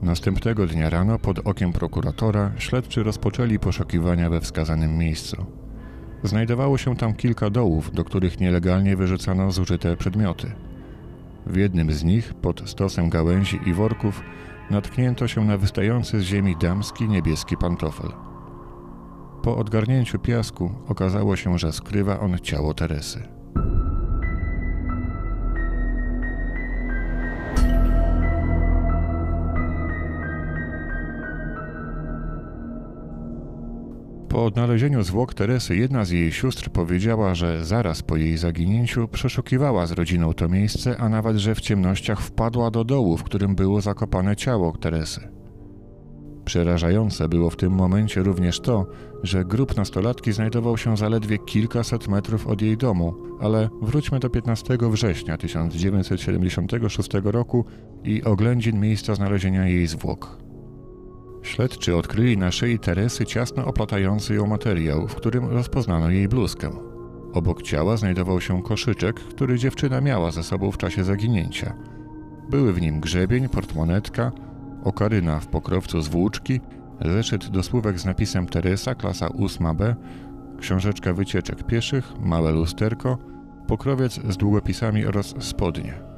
Następnego 0.02 0.68
dnia 0.68 0.90
rano 0.90 1.20
pod 1.20 1.40
okiem 1.40 1.74
prokuratora 1.74 2.52
śledczy 2.58 3.04
rozpoczęli 3.04 3.60
poszukiwania 3.60 4.30
we 4.30 4.42
wskazanym 4.42 4.98
miejscu. 4.98 5.67
Znajdowało 6.24 6.78
się 6.78 6.96
tam 6.96 7.14
kilka 7.14 7.50
dołów, 7.50 7.92
do 7.94 8.04
których 8.04 8.40
nielegalnie 8.40 8.96
wyrzucano 8.96 9.52
zużyte 9.52 9.98
przedmioty. 9.98 10.52
W 11.46 11.56
jednym 11.56 11.92
z 11.92 12.04
nich, 12.04 12.34
pod 12.34 12.70
stosem 12.70 13.10
gałęzi 13.10 13.60
i 13.66 13.74
worków, 13.74 14.22
natknięto 14.72 15.28
się 15.28 15.46
na 15.46 15.58
wystający 15.58 16.20
z 16.20 16.24
ziemi 16.24 16.56
damski 16.62 17.08
niebieski 17.08 17.58
pantofel. 17.58 18.10
Po 19.42 19.58
odgarnięciu 19.58 20.20
piasku 20.20 20.72
okazało 20.88 21.36
się, 21.36 21.58
że 21.58 21.74
skrywa 21.74 22.20
on 22.20 22.40
ciało 22.40 22.74
Teresy. 22.74 23.37
Po 34.30 34.46
odnalezieniu 34.46 35.04
zwłok 35.04 35.34
Teresy 35.34 35.76
jedna 35.76 36.06
z 36.06 36.10
jej 36.10 36.32
sióstr 36.32 36.70
powiedziała, 36.70 37.36
że 37.36 37.66
zaraz 37.66 38.02
po 38.02 38.18
jej 38.18 38.38
zaginięciu 38.38 39.08
przeszukiwała 39.08 39.88
z 39.88 39.92
rodziną 39.92 40.34
to 40.34 40.50
miejsce, 40.50 40.98
a 40.98 41.10
nawet, 41.10 41.38
że 41.38 41.56
w 41.56 41.62
ciemnościach 41.62 42.22
wpadła 42.22 42.72
do 42.72 42.84
dołu, 42.84 43.18
w 43.18 43.24
którym 43.24 43.56
było 43.56 43.82
zakopane 43.82 44.36
ciało 44.36 44.78
Teresy. 44.78 45.28
Przerażające 46.46 47.30
było 47.30 47.50
w 47.50 47.56
tym 47.56 47.74
momencie 47.74 48.24
również 48.24 48.60
to, 48.60 48.86
że 49.24 49.46
grób 49.46 49.78
nastolatki 49.78 50.32
znajdował 50.32 50.78
się 50.78 50.98
zaledwie 50.98 51.38
kilkaset 51.38 52.08
metrów 52.08 52.48
od 52.48 52.62
jej 52.62 52.78
domu, 52.78 53.14
ale 53.40 53.70
wróćmy 53.82 54.20
do 54.20 54.30
15 54.30 54.78
września 54.82 55.38
1976 55.38 57.10
roku 57.24 57.66
i 58.04 58.24
oględzin 58.24 58.80
miejsca 58.80 59.16
znalezienia 59.16 59.68
jej 59.68 59.88
zwłok. 59.88 60.47
Śledczy 61.48 61.96
odkryli 61.96 62.38
na 62.38 62.52
szyi 62.52 62.80
Teresy 62.80 63.26
ciasno 63.26 63.66
oplatający 63.66 64.34
ją 64.34 64.48
materiał, 64.48 65.08
w 65.08 65.16
którym 65.16 65.46
rozpoznano 65.46 66.10
jej 66.10 66.28
bluzkę. 66.28 66.72
Obok 67.34 67.62
ciała 67.62 67.98
znajdował 67.98 68.42
się 68.42 68.64
koszyczek, 68.64 69.16
który 69.16 69.58
dziewczyna 69.58 70.02
miała 70.02 70.32
ze 70.32 70.44
sobą 70.44 70.72
w 70.72 70.78
czasie 70.78 71.04
zaginięcia. 71.04 71.74
Były 72.50 72.74
w 72.74 72.82
nim 72.82 73.00
grzebień, 73.00 73.50
portmonetka, 73.50 74.32
okaryna 74.84 75.40
w 75.40 75.48
pokrowcu 75.48 76.02
z 76.02 76.08
włóczki, 76.08 76.60
zeszyt 77.06 77.48
do 77.50 77.64
słówek 77.64 78.00
z 78.00 78.06
napisem 78.06 78.48
Teresa, 78.48 78.96
klasa 78.96 79.28
8b, 79.28 79.96
książeczka 80.60 81.14
wycieczek 81.14 81.64
pieszych, 81.64 82.14
małe 82.20 82.52
lusterko, 82.52 83.18
pokrowiec 83.68 84.20
z 84.30 84.38
długopisami 84.38 85.06
oraz 85.06 85.36
spodnie. 85.40 86.17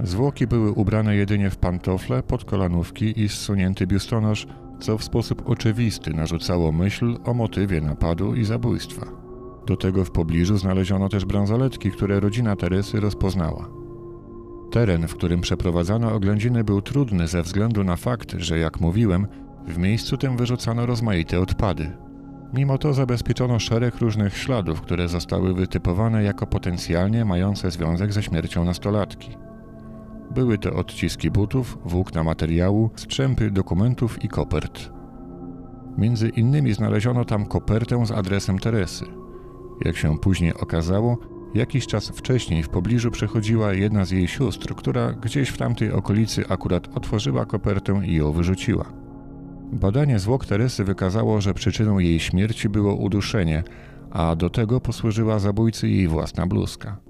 Zwłoki 0.00 0.46
były 0.46 0.72
ubrane 0.72 1.16
jedynie 1.16 1.50
w 1.50 1.56
pantofle, 1.56 2.22
podkolanówki 2.22 3.20
i 3.20 3.28
zsunięty 3.28 3.86
biustonosz, 3.86 4.46
co 4.80 4.98
w 4.98 5.04
sposób 5.04 5.48
oczywisty 5.48 6.14
narzucało 6.14 6.72
myśl 6.72 7.18
o 7.24 7.34
motywie 7.34 7.80
napadu 7.80 8.34
i 8.34 8.44
zabójstwa. 8.44 9.06
Do 9.66 9.76
tego 9.76 10.04
w 10.04 10.10
pobliżu 10.10 10.56
znaleziono 10.58 11.08
też 11.08 11.24
bransoletki, 11.24 11.90
które 11.90 12.20
rodzina 12.20 12.56
Teresy 12.56 13.00
rozpoznała. 13.00 13.68
Teren, 14.70 15.08
w 15.08 15.14
którym 15.14 15.40
przeprowadzano 15.40 16.12
oględziny, 16.12 16.64
był 16.64 16.82
trudny 16.82 17.28
ze 17.28 17.42
względu 17.42 17.84
na 17.84 17.96
fakt, 17.96 18.34
że 18.38 18.58
jak 18.58 18.80
mówiłem, 18.80 19.26
w 19.66 19.78
miejscu 19.78 20.16
tym 20.16 20.36
wyrzucano 20.36 20.86
rozmaite 20.86 21.40
odpady. 21.40 21.92
Mimo 22.54 22.78
to 22.78 22.94
zabezpieczono 22.94 23.58
szereg 23.58 23.96
różnych 23.96 24.36
śladów, 24.36 24.80
które 24.80 25.08
zostały 25.08 25.54
wytypowane 25.54 26.22
jako 26.22 26.46
potencjalnie 26.46 27.24
mające 27.24 27.70
związek 27.70 28.12
ze 28.12 28.22
śmiercią 28.22 28.64
nastolatki. 28.64 29.36
Były 30.34 30.58
to 30.58 30.72
odciski 30.72 31.30
butów, 31.30 31.78
włókna 31.84 32.24
materiału, 32.24 32.90
strzępy 32.96 33.50
dokumentów 33.50 34.24
i 34.24 34.28
kopert. 34.28 34.90
Między 35.98 36.28
innymi 36.28 36.72
znaleziono 36.72 37.24
tam 37.24 37.46
kopertę 37.46 38.06
z 38.06 38.10
adresem 38.10 38.58
Teresy. 38.58 39.04
Jak 39.84 39.96
się 39.96 40.18
później 40.18 40.54
okazało, 40.54 41.18
jakiś 41.54 41.86
czas 41.86 42.08
wcześniej 42.08 42.62
w 42.62 42.68
pobliżu 42.68 43.10
przechodziła 43.10 43.72
jedna 43.72 44.04
z 44.04 44.10
jej 44.10 44.28
sióstr, 44.28 44.74
która 44.74 45.12
gdzieś 45.12 45.48
w 45.48 45.58
tamtej 45.58 45.92
okolicy 45.92 46.44
akurat 46.48 46.96
otworzyła 46.96 47.46
kopertę 47.46 48.00
i 48.06 48.14
ją 48.14 48.32
wyrzuciła. 48.32 48.92
Badanie 49.72 50.18
zwłok 50.18 50.46
Teresy 50.46 50.84
wykazało, 50.84 51.40
że 51.40 51.54
przyczyną 51.54 51.98
jej 51.98 52.20
śmierci 52.20 52.68
było 52.68 52.94
uduszenie, 52.94 53.62
a 54.10 54.36
do 54.36 54.50
tego 54.50 54.80
posłużyła 54.80 55.38
zabójcy 55.38 55.88
jej 55.88 56.08
własna 56.08 56.46
bluzka. 56.46 57.03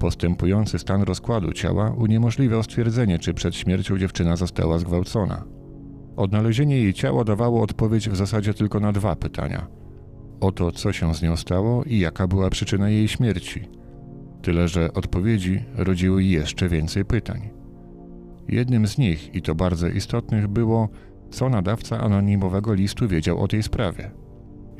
Postępujący 0.00 0.78
stan 0.78 1.02
rozkładu 1.02 1.52
ciała 1.52 1.90
uniemożliwiał 1.90 2.62
stwierdzenie, 2.62 3.18
czy 3.18 3.34
przed 3.34 3.56
śmiercią 3.56 3.98
dziewczyna 3.98 4.36
została 4.36 4.78
zgwałcona. 4.78 5.44
Odnalezienie 6.16 6.76
jej 6.76 6.94
ciała 6.94 7.24
dawało 7.24 7.62
odpowiedź 7.62 8.08
w 8.08 8.16
zasadzie 8.16 8.54
tylko 8.54 8.80
na 8.80 8.92
dwa 8.92 9.16
pytania: 9.16 9.66
o 10.40 10.52
to, 10.52 10.72
co 10.72 10.92
się 10.92 11.14
z 11.14 11.22
nią 11.22 11.36
stało 11.36 11.84
i 11.84 11.98
jaka 11.98 12.26
była 12.26 12.50
przyczyna 12.50 12.88
jej 12.88 13.08
śmierci. 13.08 13.68
Tyle, 14.42 14.68
że 14.68 14.92
odpowiedzi 14.92 15.64
rodziły 15.74 16.24
jeszcze 16.24 16.68
więcej 16.68 17.04
pytań. 17.04 17.50
Jednym 18.48 18.86
z 18.86 18.98
nich, 18.98 19.34
i 19.34 19.42
to 19.42 19.54
bardzo 19.54 19.88
istotnych, 19.88 20.48
było, 20.48 20.88
co 21.30 21.48
nadawca 21.48 22.00
anonimowego 22.00 22.74
listu 22.74 23.08
wiedział 23.08 23.40
o 23.42 23.48
tej 23.48 23.62
sprawie. 23.62 24.10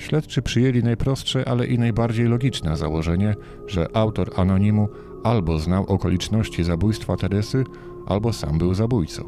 Śledczy 0.01 0.43
przyjęli 0.43 0.83
najprostsze, 0.83 1.49
ale 1.49 1.67
i 1.67 1.79
najbardziej 1.79 2.27
logiczne 2.27 2.77
założenie, 2.77 3.35
że 3.67 3.97
autor 3.97 4.31
anonimu 4.37 4.89
albo 5.25 5.59
znał 5.59 5.87
okoliczności 5.87 6.65
zabójstwa 6.65 7.17
Teresy, 7.17 7.65
albo 8.07 8.33
sam 8.33 8.59
był 8.59 8.75
zabójcą. 8.75 9.25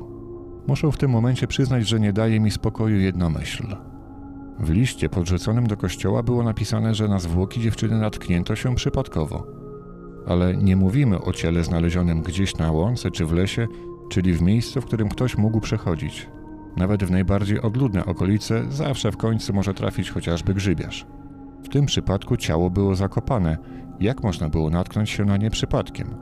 Muszę 0.67 0.93
w 0.93 0.97
tym 0.97 1.11
momencie 1.11 1.47
przyznać, 1.47 1.89
że 1.89 2.01
nie 2.01 2.13
daje 2.13 2.41
mi 2.41 2.51
spokoju 2.51 2.97
jedna 2.97 3.31
myśl. 3.31 3.67
W 4.61 4.71
liście 4.71 5.09
podrzuconym 5.09 5.67
do 5.67 5.77
kościoła 5.77 6.23
było 6.23 6.43
napisane, 6.43 6.95
że 6.95 7.09
na 7.09 7.19
zwłoki 7.19 7.61
dziewczyny 7.61 7.99
natknięto 7.99 8.57
się 8.57 8.75
przypadkowo. 8.75 9.47
Ale 10.27 10.57
nie 10.57 10.77
mówimy 10.77 11.21
o 11.21 11.33
ciele 11.33 11.65
znalezionym 11.65 12.23
gdzieś 12.23 12.57
na 12.57 12.73
łące 12.73 13.11
czy 13.11 13.27
w 13.27 13.33
lesie, 13.33 13.67
czyli 14.11 14.33
w 14.33 14.43
miejscu, 14.43 14.81
w 14.81 14.87
którym 14.87 15.09
ktoś 15.09 15.37
mógł 15.37 15.61
przechodzić. 15.61 16.29
Nawet 16.77 17.05
w 17.05 17.11
najbardziej 17.11 17.61
odludne 17.61 18.05
okolice 18.05 18.65
zawsze 18.69 19.13
w 19.13 19.17
końcu 19.17 19.55
może 19.55 19.75
trafić 19.75 20.11
chociażby 20.11 20.55
grzybiarz. 20.55 21.07
W 21.65 21.69
tym 21.69 21.87
przypadku 21.87 22.37
ciało 22.37 22.71
było 22.71 22.95
zakopane. 22.95 23.59
Jak 24.01 24.23
można 24.23 24.49
było 24.49 24.71
natknąć 24.71 25.11
się 25.11 25.25
na 25.25 25.37
nie 25.37 25.51
przypadkiem? 25.51 26.15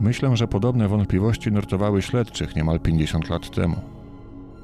Myślę, 0.00 0.36
że 0.36 0.48
podobne 0.48 0.88
wątpliwości 0.88 1.52
nurtowały 1.52 2.02
śledczych 2.02 2.56
niemal 2.56 2.80
50 2.80 3.28
lat 3.28 3.50
temu. 3.50 3.76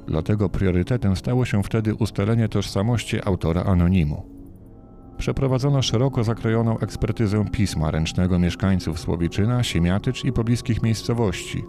Dlatego 0.07 0.49
priorytetem 0.49 1.15
stało 1.15 1.45
się 1.45 1.63
wtedy 1.63 1.95
ustalenie 1.95 2.49
tożsamości 2.49 3.17
autora 3.25 3.63
anonimu. 3.63 4.25
Przeprowadzono 5.17 5.81
szeroko 5.81 6.23
zakrojoną 6.23 6.79
ekspertyzę 6.79 7.45
pisma 7.51 7.91
ręcznego 7.91 8.39
mieszkańców 8.39 8.99
Słowiczyna, 8.99 9.63
Siemiatycz 9.63 10.25
i 10.25 10.31
pobliskich 10.33 10.83
miejscowości. 10.83 11.63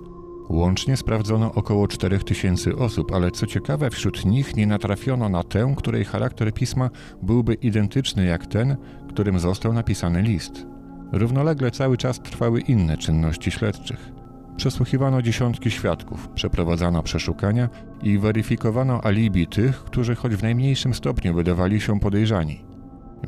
Łącznie 0.51 0.97
sprawdzono 0.97 1.55
około 1.55 1.89
4000 1.89 2.77
osób, 2.77 3.13
ale 3.13 3.31
co 3.31 3.47
ciekawe, 3.47 3.91
wśród 3.91 4.25
nich 4.25 4.57
nie 4.57 4.67
natrafiono 4.67 5.29
na 5.29 5.43
tę, 5.43 5.75
której 5.77 6.05
charakter 6.05 6.55
pisma 6.55 6.91
byłby 7.23 7.55
identyczny 7.55 8.25
jak 8.27 8.47
ten, 8.47 8.77
którym 9.09 9.39
został 9.39 9.73
napisany 9.73 10.23
list. 10.23 10.67
Równolegle 11.13 11.71
cały 11.71 11.97
czas 11.97 12.21
trwały 12.21 12.61
inne 12.61 12.97
czynności 12.97 13.51
śledczych. 13.51 14.13
Przesłuchiwano 14.57 15.23
dziesiątki 15.23 15.71
świadków, 15.71 16.29
przeprowadzano 16.29 17.03
przeszukania 17.03 17.69
i 18.03 18.19
weryfikowano 18.19 19.05
alibi 19.05 19.47
tych, 19.47 19.85
którzy 19.85 20.15
choć 20.15 20.35
w 20.35 20.43
najmniejszym 20.43 20.95
stopniu 20.95 21.35
wydawali 21.35 21.81
się 21.81 22.01
podejrzani. 22.01 22.65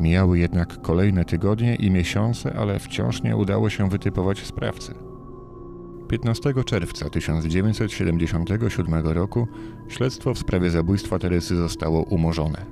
Mijały 0.00 0.38
jednak 0.38 0.80
kolejne 0.80 1.24
tygodnie 1.24 1.74
i 1.74 1.90
miesiące, 1.90 2.54
ale 2.56 2.78
wciąż 2.78 3.22
nie 3.22 3.36
udało 3.36 3.70
się 3.70 3.88
wytypować 3.88 4.38
sprawcy. 4.38 5.11
15 6.12 6.54
czerwca 6.64 7.10
1977 7.10 9.06
roku 9.06 9.48
śledztwo 9.88 10.34
w 10.34 10.38
sprawie 10.38 10.70
zabójstwa 10.70 11.18
Teresy 11.18 11.56
zostało 11.56 12.02
umorzone. 12.02 12.66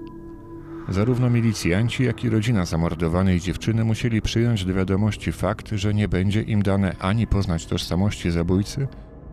Zarówno 0.89 1.31
milicjanci, 1.31 2.05
jak 2.05 2.25
i 2.25 2.31
rodzina 2.31 2.65
zamordowanej 2.65 3.41
dziewczyny 3.41 3.85
musieli 3.85 4.23
przyjąć 4.23 4.65
do 4.65 4.75
wiadomości 4.75 5.33
fakt, 5.33 5.69
że 5.73 5.95
nie 5.95 6.09
będzie 6.09 6.43
im 6.43 6.63
dane 6.63 6.97
ani 6.99 7.27
poznać 7.27 7.67
tożsamości 7.67 8.31
zabójcy, 8.31 8.89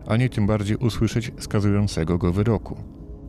ani 0.06 0.30
tym 0.30 0.46
bardziej 0.46 0.76
usłyszeć 0.76 1.32
skazującego 1.38 2.18
go 2.18 2.32
wyroku. 2.32 2.76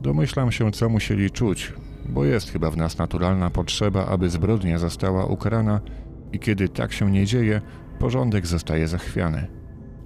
Domyślam 0.02 0.52
się, 0.52 0.72
co 0.72 0.90
musieli 0.90 1.32
czuć, 1.32 1.74
bo 2.10 2.26
jest 2.26 2.52
chyba 2.52 2.72
w 2.72 2.78
nas 2.78 2.98
naturalna 2.98 3.50
potrzeba, 3.50 4.06
aby 4.06 4.30
zbrodnia 4.30 4.78
została 4.78 5.26
ukarana 5.26 5.82
i 6.34 6.40
kiedy 6.40 6.70
tak 6.70 6.94
się 6.94 7.12
nie 7.12 7.26
dzieje, 7.26 7.62
porządek 8.00 8.48
zostaje 8.48 8.88
zachwiany. 8.88 9.59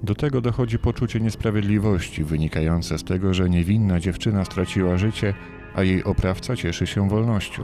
Do 0.03 0.15
tego 0.15 0.41
dochodzi 0.41 0.79
poczucie 0.79 1.19
niesprawiedliwości 1.19 2.23
wynikające 2.23 2.97
z 2.97 3.03
tego, 3.03 3.33
że 3.33 3.49
niewinna 3.49 3.99
dziewczyna 3.99 4.45
straciła 4.45 4.97
życie, 4.97 5.33
a 5.75 5.83
jej 5.83 6.03
oprawca 6.03 6.55
cieszy 6.55 6.87
się 6.87 7.09
wolnością. 7.09 7.63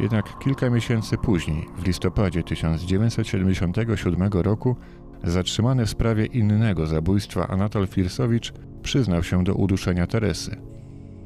Jednak 0.00 0.38
kilka 0.38 0.70
miesięcy 0.70 1.18
później, 1.18 1.68
w 1.78 1.86
listopadzie 1.86 2.42
1977 2.42 4.32
roku, 4.32 4.76
zatrzymany 5.24 5.86
w 5.86 5.90
sprawie 5.90 6.26
innego 6.26 6.86
zabójstwa 6.86 7.48
Anatol 7.48 7.86
Firsowicz 7.86 8.52
przyznał 8.82 9.22
się 9.22 9.44
do 9.44 9.54
uduszenia 9.54 10.06
Teresy. 10.06 10.56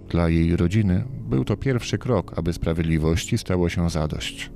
Dla 0.08 0.28
jej 0.28 0.56
rodziny 0.56 1.04
był 1.28 1.44
to 1.44 1.56
pierwszy 1.56 1.98
krok, 1.98 2.38
aby 2.38 2.52
sprawiedliwości 2.52 3.38
stało 3.38 3.68
się 3.68 3.90
zadość. 3.90 4.55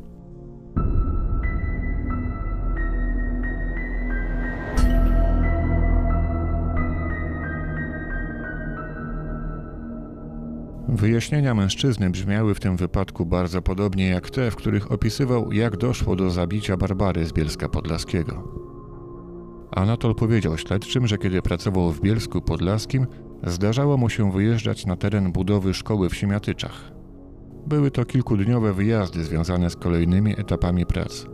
Wyjaśnienia 10.92 11.54
mężczyzny 11.54 12.10
brzmiały 12.10 12.54
w 12.54 12.60
tym 12.60 12.76
wypadku 12.76 13.26
bardzo 13.26 13.62
podobnie 13.62 14.08
jak 14.08 14.30
te, 14.30 14.50
w 14.50 14.56
których 14.56 14.92
opisywał, 14.92 15.52
jak 15.52 15.76
doszło 15.76 16.16
do 16.16 16.30
zabicia 16.30 16.76
Barbary 16.76 17.26
z 17.26 17.32
Bielska 17.32 17.68
Podlaskiego. 17.68 18.44
Anatol 19.70 20.14
powiedział 20.14 20.58
śledczym, 20.58 21.06
że 21.06 21.18
kiedy 21.18 21.42
pracował 21.42 21.92
w 21.92 22.00
Bielsku 22.00 22.40
Podlaskim, 22.40 23.06
zdarzało 23.46 23.96
mu 23.96 24.08
się 24.08 24.32
wyjeżdżać 24.32 24.86
na 24.86 24.96
teren 24.96 25.32
budowy 25.32 25.74
szkoły 25.74 26.08
w 26.08 26.16
Siemiatyczach. 26.16 26.92
Były 27.66 27.90
to 27.90 28.04
kilkudniowe 28.04 28.72
wyjazdy 28.72 29.24
związane 29.24 29.70
z 29.70 29.76
kolejnymi 29.76 30.40
etapami 30.40 30.86
prac. 30.86 31.26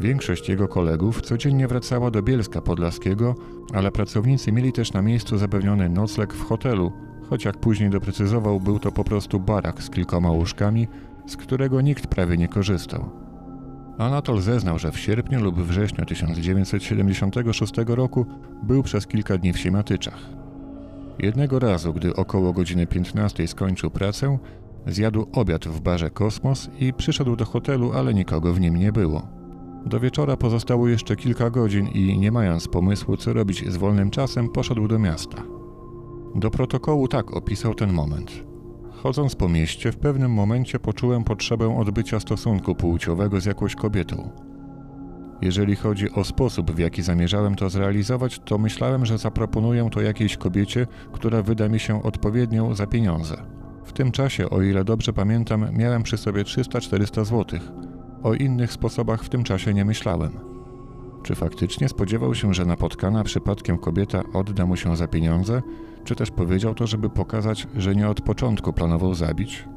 Większość 0.00 0.48
jego 0.48 0.68
kolegów 0.68 1.22
codziennie 1.22 1.68
wracała 1.68 2.10
do 2.10 2.22
Bielska 2.22 2.60
Podlaskiego, 2.60 3.34
ale 3.74 3.92
pracownicy 3.92 4.52
mieli 4.52 4.72
też 4.72 4.92
na 4.92 5.02
miejscu 5.02 5.38
zapewniony 5.38 5.88
nocleg 5.88 6.34
w 6.34 6.44
hotelu, 6.44 6.92
choć 7.32 7.44
jak 7.44 7.56
później 7.56 7.90
doprecyzował, 7.90 8.60
był 8.60 8.78
to 8.78 8.92
po 8.92 9.04
prostu 9.04 9.40
barak 9.40 9.82
z 9.82 9.90
kilkoma 9.90 10.30
łóżkami, 10.30 10.88
z 11.26 11.36
którego 11.36 11.80
nikt 11.80 12.06
prawie 12.06 12.36
nie 12.36 12.48
korzystał. 12.48 13.10
Anatol 13.98 14.40
zeznał, 14.40 14.78
że 14.78 14.92
w 14.92 14.98
sierpniu 14.98 15.40
lub 15.40 15.60
wrześniu 15.60 16.06
1976 16.06 17.72
roku 17.86 18.26
był 18.62 18.82
przez 18.82 19.06
kilka 19.06 19.38
dni 19.38 19.52
w 19.52 19.58
Siemiatyczach. 19.58 20.18
Jednego 21.18 21.58
razu, 21.58 21.92
gdy 21.92 22.16
około 22.16 22.52
godziny 22.52 22.86
15 22.86 23.48
skończył 23.48 23.90
pracę, 23.90 24.38
zjadł 24.86 25.26
obiad 25.32 25.64
w 25.64 25.80
barze 25.80 26.10
Kosmos 26.10 26.70
i 26.80 26.92
przyszedł 26.92 27.36
do 27.36 27.44
hotelu, 27.44 27.92
ale 27.92 28.14
nikogo 28.14 28.52
w 28.52 28.60
nim 28.60 28.76
nie 28.76 28.92
było. 28.92 29.26
Do 29.86 30.00
wieczora 30.00 30.36
pozostało 30.36 30.88
jeszcze 30.88 31.16
kilka 31.16 31.50
godzin 31.50 31.88
i 31.88 32.18
nie 32.18 32.32
mając 32.32 32.68
pomysłu, 32.68 33.16
co 33.16 33.32
robić 33.32 33.72
z 33.72 33.76
wolnym 33.76 34.10
czasem, 34.10 34.48
poszedł 34.48 34.88
do 34.88 34.98
miasta. 34.98 35.61
Do 36.34 36.50
protokołu 36.50 37.08
tak 37.08 37.36
opisał 37.36 37.74
ten 37.74 37.92
moment. 37.92 38.44
Chodząc 38.90 39.34
po 39.34 39.48
mieście, 39.48 39.92
w 39.92 39.96
pewnym 39.96 40.32
momencie 40.32 40.78
poczułem 40.78 41.24
potrzebę 41.24 41.78
odbycia 41.78 42.20
stosunku 42.20 42.74
płciowego 42.74 43.40
z 43.40 43.44
jakąś 43.44 43.74
kobietą. 43.74 44.30
Jeżeli 45.42 45.76
chodzi 45.76 46.10
o 46.10 46.24
sposób, 46.24 46.70
w 46.70 46.78
jaki 46.78 47.02
zamierzałem 47.02 47.54
to 47.54 47.70
zrealizować, 47.70 48.38
to 48.44 48.58
myślałem, 48.58 49.06
że 49.06 49.18
zaproponuję 49.18 49.88
to 49.90 50.00
jakiejś 50.00 50.36
kobiecie, 50.36 50.86
która 51.12 51.42
wyda 51.42 51.68
mi 51.68 51.80
się 51.80 52.02
odpowiednią 52.02 52.74
za 52.74 52.86
pieniądze. 52.86 53.36
W 53.84 53.92
tym 53.92 54.12
czasie, 54.12 54.50
o 54.50 54.62
ile 54.62 54.84
dobrze 54.84 55.12
pamiętam, 55.12 55.66
miałem 55.72 56.02
przy 56.02 56.16
sobie 56.16 56.42
300-400 56.42 57.24
zł. 57.24 57.60
O 58.22 58.34
innych 58.34 58.72
sposobach 58.72 59.24
w 59.24 59.28
tym 59.28 59.44
czasie 59.44 59.74
nie 59.74 59.84
myślałem. 59.84 60.51
Czy 61.22 61.34
faktycznie 61.34 61.88
spodziewał 61.88 62.34
się, 62.34 62.54
że 62.54 62.64
napotkana 62.64 63.24
przypadkiem 63.24 63.78
kobieta 63.78 64.22
odda 64.32 64.66
mu 64.66 64.76
się 64.76 64.96
za 64.96 65.08
pieniądze, 65.08 65.62
czy 66.04 66.14
też 66.14 66.30
powiedział 66.30 66.74
to, 66.74 66.86
żeby 66.86 67.10
pokazać, 67.10 67.66
że 67.76 67.94
nie 67.94 68.08
od 68.08 68.20
początku 68.20 68.72
planował 68.72 69.14
zabić? 69.14 69.68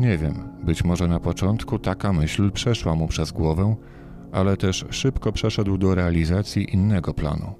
Nie 0.00 0.18
wiem, 0.18 0.34
być 0.64 0.84
może 0.84 1.08
na 1.08 1.20
początku 1.20 1.78
taka 1.78 2.12
myśl 2.12 2.50
przeszła 2.50 2.94
mu 2.94 3.08
przez 3.08 3.32
głowę, 3.32 3.76
ale 4.32 4.56
też 4.56 4.84
szybko 4.90 5.32
przeszedł 5.32 5.78
do 5.78 5.94
realizacji 5.94 6.74
innego 6.74 7.14
planu. 7.14 7.54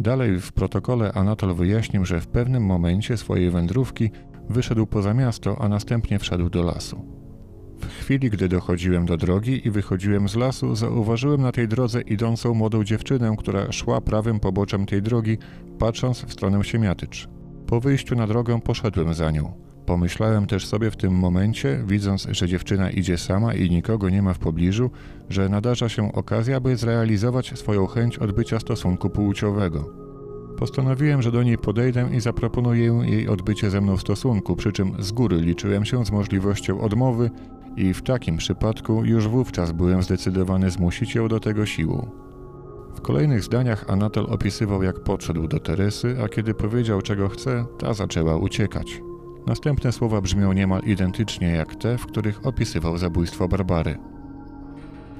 Dalej 0.00 0.40
w 0.40 0.52
protokole 0.52 1.12
Anatol 1.12 1.54
wyjaśnił, 1.54 2.04
że 2.04 2.20
w 2.20 2.26
pewnym 2.26 2.64
momencie 2.64 3.16
swojej 3.16 3.50
wędrówki 3.50 4.10
wyszedł 4.48 4.86
poza 4.86 5.14
miasto, 5.14 5.56
a 5.60 5.68
następnie 5.68 6.18
wszedł 6.18 6.50
do 6.50 6.62
lasu. 6.62 7.23
W 7.88 8.04
chwili, 8.04 8.30
gdy 8.30 8.48
dochodziłem 8.48 9.06
do 9.06 9.16
drogi 9.16 9.66
i 9.66 9.70
wychodziłem 9.70 10.28
z 10.28 10.36
lasu, 10.36 10.74
zauważyłem 10.74 11.42
na 11.42 11.52
tej 11.52 11.68
drodze 11.68 12.00
idącą 12.00 12.54
młodą 12.54 12.84
dziewczynę, 12.84 13.34
która 13.38 13.72
szła 13.72 14.00
prawym 14.00 14.40
poboczem 14.40 14.86
tej 14.86 15.02
drogi, 15.02 15.38
patrząc 15.78 16.24
w 16.24 16.32
stronę 16.32 16.64
Siemiatycz. 16.64 17.28
Po 17.66 17.80
wyjściu 17.80 18.16
na 18.16 18.26
drogę 18.26 18.60
poszedłem 18.60 19.14
za 19.14 19.30
nią. 19.30 19.52
Pomyślałem 19.86 20.46
też 20.46 20.66
sobie 20.66 20.90
w 20.90 20.96
tym 20.96 21.14
momencie, 21.14 21.84
widząc, 21.86 22.28
że 22.30 22.48
dziewczyna 22.48 22.90
idzie 22.90 23.18
sama 23.18 23.54
i 23.54 23.70
nikogo 23.70 24.10
nie 24.10 24.22
ma 24.22 24.34
w 24.34 24.38
pobliżu, 24.38 24.90
że 25.28 25.48
nadarza 25.48 25.88
się 25.88 26.12
okazja, 26.12 26.60
by 26.60 26.76
zrealizować 26.76 27.58
swoją 27.58 27.86
chęć 27.86 28.18
odbycia 28.18 28.60
stosunku 28.60 29.10
płciowego. 29.10 30.04
Postanowiłem, 30.58 31.22
że 31.22 31.32
do 31.32 31.42
niej 31.42 31.58
podejdę 31.58 32.08
i 32.12 32.20
zaproponuję 32.20 33.02
jej 33.04 33.28
odbycie 33.28 33.70
ze 33.70 33.80
mną 33.80 33.96
stosunku, 33.96 34.56
przy 34.56 34.72
czym 34.72 34.92
z 34.98 35.12
góry 35.12 35.40
liczyłem 35.40 35.84
się 35.84 36.06
z 36.06 36.10
możliwością 36.10 36.80
odmowy 36.80 37.30
i 37.76 37.94
w 37.94 38.02
takim 38.02 38.36
przypadku 38.36 39.04
już 39.04 39.28
wówczas 39.28 39.72
byłem 39.72 40.02
zdecydowany 40.02 40.70
zmusić 40.70 41.14
ją 41.14 41.28
do 41.28 41.40
tego 41.40 41.66
siłą. 41.66 42.10
W 42.94 43.00
kolejnych 43.00 43.44
zdaniach 43.44 43.84
Anatol 43.90 44.26
opisywał, 44.30 44.82
jak 44.82 45.00
podszedł 45.00 45.48
do 45.48 45.60
Teresy, 45.60 46.16
a 46.24 46.28
kiedy 46.28 46.54
powiedział, 46.54 47.02
czego 47.02 47.28
chce, 47.28 47.64
ta 47.78 47.94
zaczęła 47.94 48.36
uciekać. 48.36 49.00
Następne 49.46 49.92
słowa 49.92 50.20
brzmią 50.20 50.52
niemal 50.52 50.82
identycznie 50.82 51.48
jak 51.48 51.74
te, 51.74 51.98
w 51.98 52.06
których 52.06 52.46
opisywał 52.46 52.98
zabójstwo 52.98 53.48
Barbary. 53.48 53.98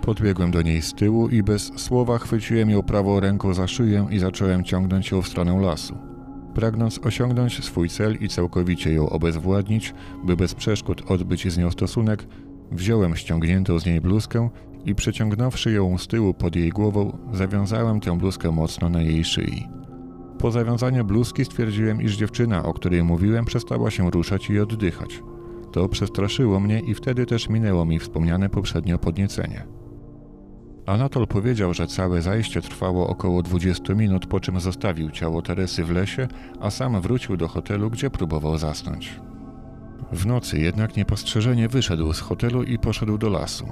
Podbiegłem 0.02 0.50
do 0.50 0.62
niej 0.62 0.82
z 0.82 0.94
tyłu 0.94 1.28
i 1.28 1.42
bez 1.42 1.72
słowa 1.76 2.18
chwyciłem 2.18 2.70
ją 2.70 2.82
prawą 2.82 3.20
ręką 3.20 3.54
za 3.54 3.68
szyję 3.68 4.06
i 4.10 4.18
zacząłem 4.18 4.64
ciągnąć 4.64 5.10
ją 5.10 5.22
w 5.22 5.28
stronę 5.28 5.60
lasu. 5.60 5.98
Pragnąc 6.54 7.00
osiągnąć 7.06 7.64
swój 7.64 7.88
cel 7.88 8.16
i 8.20 8.28
całkowicie 8.28 8.92
ją 8.92 9.10
obezwładnić, 9.10 9.94
by 10.24 10.36
bez 10.36 10.54
przeszkód 10.54 11.02
odbyć 11.10 11.52
z 11.52 11.58
nią 11.58 11.70
stosunek, 11.70 12.26
wziąłem 12.72 13.16
ściągniętą 13.16 13.78
z 13.78 13.86
niej 13.86 14.00
bluzkę 14.00 14.48
i 14.84 14.94
przeciągnąwszy 14.94 15.72
ją 15.72 15.98
z 15.98 16.06
tyłu 16.06 16.34
pod 16.34 16.56
jej 16.56 16.70
głową, 16.70 17.18
zawiązałem 17.32 18.00
tę 18.00 18.18
bluzkę 18.18 18.50
mocno 18.50 18.88
na 18.88 19.02
jej 19.02 19.24
szyi. 19.24 19.68
Po 20.38 20.50
zawiązaniu 20.50 21.04
bluzki 21.04 21.44
stwierdziłem, 21.44 22.02
iż 22.02 22.16
dziewczyna, 22.16 22.64
o 22.64 22.72
której 22.72 23.04
mówiłem, 23.04 23.44
przestała 23.44 23.90
się 23.90 24.10
ruszać 24.10 24.50
i 24.50 24.60
oddychać. 24.60 25.22
To 25.72 25.88
przestraszyło 25.88 26.60
mnie 26.60 26.80
i 26.80 26.94
wtedy 26.94 27.26
też 27.26 27.48
minęło 27.48 27.84
mi 27.84 27.98
wspomniane 27.98 28.48
poprzednio 28.48 28.98
podniecenie. 28.98 29.66
Anatol 30.86 31.26
powiedział, 31.26 31.74
że 31.74 31.86
całe 31.86 32.22
zajście 32.22 32.62
trwało 32.62 33.08
około 33.08 33.42
20 33.42 33.94
minut, 33.94 34.26
po 34.26 34.40
czym 34.40 34.60
zostawił 34.60 35.10
ciało 35.10 35.42
Teresy 35.42 35.84
w 35.84 35.90
lesie, 35.90 36.28
a 36.60 36.70
sam 36.70 37.00
wrócił 37.00 37.36
do 37.36 37.48
hotelu, 37.48 37.90
gdzie 37.90 38.10
próbował 38.10 38.58
zasnąć. 38.58 39.20
W 40.14 40.26
nocy 40.26 40.58
jednak 40.58 40.96
niepostrzeżenie 40.96 41.68
wyszedł 41.68 42.12
z 42.12 42.20
hotelu 42.20 42.62
i 42.62 42.78
poszedł 42.78 43.18
do 43.18 43.28
lasu. 43.28 43.68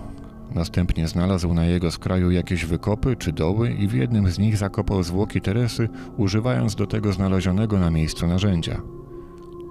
Następnie 0.55 1.09
znalazł 1.09 1.55
na 1.55 1.64
jego 1.64 1.90
skraju 1.90 2.31
jakieś 2.31 2.64
wykopy 2.64 3.16
czy 3.16 3.33
doły 3.33 3.70
i 3.70 3.88
w 3.88 3.94
jednym 3.94 4.31
z 4.31 4.38
nich 4.38 4.57
zakopał 4.57 5.02
zwłoki 5.02 5.40
Teresy, 5.40 5.88
używając 6.16 6.74
do 6.74 6.87
tego 6.87 7.12
znalezionego 7.12 7.78
na 7.78 7.90
miejscu 7.90 8.26
narzędzia. 8.26 8.83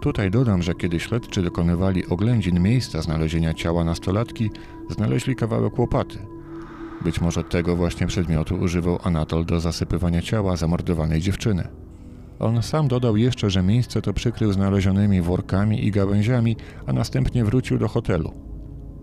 Tutaj 0.01 0.31
dodam, 0.31 0.61
że 0.61 0.75
kiedy 0.75 0.99
śledczy 0.99 1.41
dokonywali 1.41 2.05
oględzin 2.05 2.59
miejsca 2.59 3.01
znalezienia 3.01 3.53
ciała 3.53 3.83
nastolatki, 3.83 4.49
znaleźli 4.89 5.35
kawałek 5.35 5.79
łopaty. 5.79 6.17
Być 7.03 7.21
może 7.21 7.43
tego 7.43 7.75
właśnie 7.75 8.07
przedmiotu 8.07 8.55
używał 8.55 8.99
Anatol 9.03 9.45
do 9.45 9.59
zasypywania 9.59 10.21
ciała 10.21 10.55
zamordowanej 10.55 11.21
dziewczyny. 11.21 11.67
On 12.39 12.63
sam 12.63 12.87
dodał 12.87 13.17
jeszcze, 13.17 13.49
że 13.49 13.63
miejsce 13.63 14.01
to 14.01 14.13
przykrył 14.13 14.53
znalezionymi 14.53 15.21
workami 15.21 15.85
i 15.85 15.91
gałęziami, 15.91 16.55
a 16.85 16.93
następnie 16.93 17.45
wrócił 17.45 17.77
do 17.77 17.87
hotelu. 17.87 18.33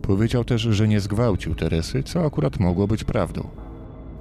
Powiedział 0.03 0.45
też, 0.45 0.63
że 0.63 0.89
nie 0.89 1.01
zgwałcił 1.01 1.55
Teresy, 1.55 2.03
co 2.03 2.25
akurat 2.25 2.61
mogło 2.61 2.87
być 2.87 3.05
prawdą. 3.05 3.49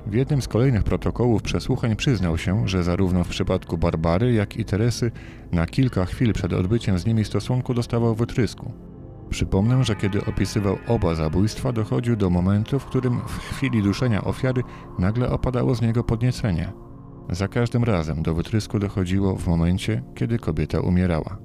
W 0.07 0.13
jednym 0.13 0.41
z 0.41 0.47
kolejnych 0.47 0.83
protokołów 0.83 1.41
przesłuchań 1.41 1.95
przyznał 1.95 2.37
się, 2.37 2.67
że 2.67 2.83
zarówno 2.83 3.23
w 3.23 3.27
przypadku 3.27 3.77
Barbary, 3.77 4.33
jak 4.33 4.57
i 4.57 4.65
Teresy 4.65 5.11
na 5.51 5.65
kilka 5.65 6.05
chwil 6.05 6.33
przed 6.33 6.53
odbyciem 6.53 6.99
z 6.99 7.05
nimi 7.05 7.25
stosunku 7.25 7.73
dostawał 7.73 8.15
wytrysku. 8.15 8.71
Przypomnę, 9.29 9.83
że 9.83 9.95
kiedy 9.95 10.25
opisywał 10.25 10.77
oba 10.87 11.15
zabójstwa, 11.15 11.71
dochodził 11.71 12.15
do 12.15 12.29
momentu, 12.29 12.79
w 12.79 12.85
którym 12.85 13.19
w 13.27 13.39
chwili 13.39 13.83
duszenia 13.83 14.23
ofiary 14.23 14.61
nagle 14.99 15.29
opadało 15.29 15.75
z 15.75 15.81
niego 15.81 16.03
podniecenie. 16.03 16.73
Za 17.29 17.47
każdym 17.47 17.83
razem 17.83 18.23
do 18.23 18.33
wytrysku 18.33 18.79
dochodziło 18.79 19.35
w 19.35 19.47
momencie, 19.47 20.03
kiedy 20.15 20.39
kobieta 20.39 20.79
umierała. 20.79 21.37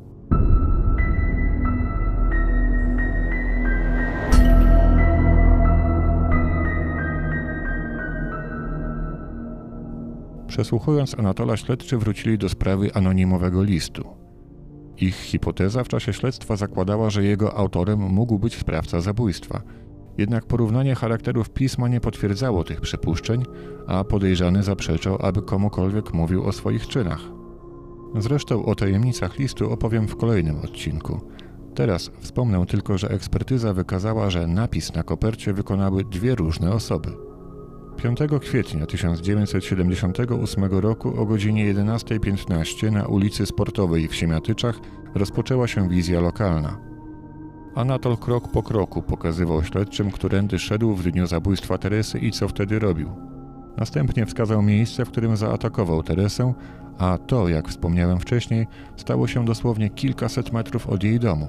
Przesłuchując 10.46 11.18
Anatola, 11.18 11.56
śledczy 11.56 11.98
wrócili 11.98 12.38
do 12.38 12.48
sprawy 12.48 12.94
anonimowego 12.94 13.62
listu. 13.62 14.04
Ich 14.96 15.14
hipoteza 15.14 15.84
w 15.84 15.88
czasie 15.88 16.12
śledztwa 16.12 16.56
zakładała, 16.56 17.10
że 17.10 17.24
jego 17.24 17.56
autorem 17.56 17.98
mógł 17.98 18.38
być 18.38 18.56
sprawca 18.56 19.00
zabójstwa. 19.00 19.62
Jednak 20.18 20.46
porównanie 20.46 20.94
charakterów 20.94 21.50
pisma 21.50 21.88
nie 21.88 22.00
potwierdzało 22.00 22.64
tych 22.64 22.80
przypuszczeń, 22.80 23.44
a 23.86 24.04
podejrzany 24.04 24.62
zaprzeczał, 24.62 25.18
aby 25.20 25.42
komukolwiek 25.42 26.12
mówił 26.12 26.44
o 26.44 26.52
swoich 26.52 26.86
czynach. 26.86 27.20
Zresztą 28.18 28.64
o 28.64 28.74
tajemnicach 28.74 29.38
listu 29.38 29.72
opowiem 29.72 30.08
w 30.08 30.16
kolejnym 30.16 30.58
odcinku. 30.58 31.20
Teraz 31.74 32.10
wspomnę 32.20 32.66
tylko, 32.66 32.98
że 32.98 33.08
ekspertyza 33.08 33.74
wykazała, 33.74 34.30
że 34.30 34.46
napis 34.46 34.94
na 34.94 35.02
kopercie 35.02 35.52
wykonały 35.52 36.04
dwie 36.04 36.34
różne 36.34 36.72
osoby. 36.72 37.12
5 37.96 38.18
kwietnia 38.40 38.86
1978 38.86 40.64
roku 40.64 41.20
o 41.20 41.26
godzinie 41.26 41.74
11.15 41.74 42.92
na 42.92 43.06
ulicy 43.06 43.46
Sportowej 43.46 44.08
w 44.08 44.14
Siemiatyczach 44.14 44.80
rozpoczęła 45.14 45.66
się 45.66 45.88
wizja 45.88 46.20
lokalna. 46.20 46.91
Anatol 47.74 48.16
krok 48.16 48.48
po 48.48 48.62
kroku 48.62 49.02
pokazywał 49.02 49.64
śledczym, 49.64 50.10
którędy 50.10 50.58
szedł 50.58 50.94
w 50.94 51.02
dniu 51.02 51.26
zabójstwa 51.26 51.78
Teresy 51.78 52.18
i 52.18 52.30
co 52.30 52.48
wtedy 52.48 52.78
robił. 52.78 53.10
Następnie 53.76 54.26
wskazał 54.26 54.62
miejsce, 54.62 55.04
w 55.04 55.10
którym 55.10 55.36
zaatakował 55.36 56.02
Teresę, 56.02 56.54
a 56.98 57.18
to, 57.18 57.48
jak 57.48 57.68
wspomniałem 57.68 58.20
wcześniej, 58.20 58.66
stało 58.96 59.26
się 59.26 59.44
dosłownie 59.44 59.90
kilkaset 59.90 60.52
metrów 60.52 60.86
od 60.86 61.04
jej 61.04 61.20
domu. 61.20 61.48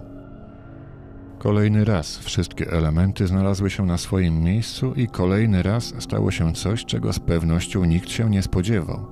Kolejny 1.39 1.85
raz 1.85 2.17
wszystkie 2.17 2.71
elementy 2.71 3.27
znalazły 3.27 3.69
się 3.69 3.85
na 3.85 3.97
swoim 3.97 4.43
miejscu 4.43 4.93
i 4.93 5.07
kolejny 5.07 5.63
raz 5.63 5.93
stało 5.99 6.31
się 6.31 6.53
coś, 6.53 6.85
czego 6.85 7.13
z 7.13 7.19
pewnością 7.19 7.85
nikt 7.85 8.09
się 8.09 8.29
nie 8.29 8.43
spodziewał. 8.43 9.05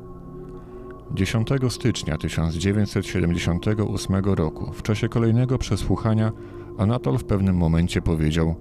10 1.14 1.50
stycznia 1.70 2.18
1978 2.18 4.16
roku, 4.26 4.72
w 4.74 4.82
czasie 4.82 5.10
kolejnego 5.10 5.58
przesłuchania, 5.58 6.32
Anatol 6.78 7.18
w 7.18 7.24
pewnym 7.24 7.56
momencie 7.56 8.02
powiedział: 8.02 8.56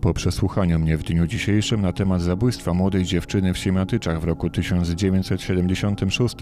Po 0.00 0.14
przesłuchaniu 0.14 0.78
mnie 0.78 0.96
w 0.96 1.02
dniu 1.02 1.26
dzisiejszym 1.26 1.82
na 1.82 1.92
temat 1.92 2.22
zabójstwa 2.22 2.74
młodej 2.74 3.04
dziewczyny 3.04 3.54
w 3.54 3.58
Siemiatyczach 3.58 4.20
w 4.20 4.24
roku 4.24 4.50
1976 4.50 6.36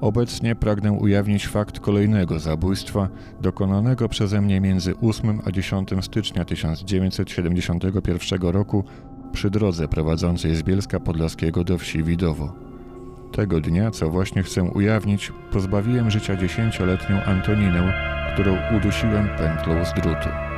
Obecnie 0.00 0.54
pragnę 0.54 0.92
ujawnić 0.92 1.48
fakt 1.48 1.80
kolejnego 1.80 2.38
zabójstwa 2.38 3.08
dokonanego 3.40 4.08
przeze 4.08 4.40
mnie 4.40 4.60
między 4.60 4.94
8 4.96 5.40
a 5.44 5.50
10 5.50 5.90
stycznia 6.00 6.44
1971 6.44 8.42
roku 8.42 8.84
przy 9.32 9.50
drodze 9.50 9.88
prowadzącej 9.88 10.54
z 10.54 10.62
Bielska 10.62 11.00
Podlaskiego 11.00 11.64
do 11.64 11.78
wsi 11.78 12.02
Widowo. 12.02 12.63
Tego 13.34 13.60
dnia, 13.60 13.90
co 13.90 14.10
właśnie 14.10 14.42
chcę 14.42 14.62
ujawnić, 14.62 15.32
pozbawiłem 15.50 16.10
życia 16.10 16.36
dziesięcioletnią 16.36 17.22
Antoninę, 17.22 17.92
którą 18.34 18.56
udusiłem 18.76 19.28
pętlą 19.38 19.84
z 19.84 19.94
drutu. 19.94 20.53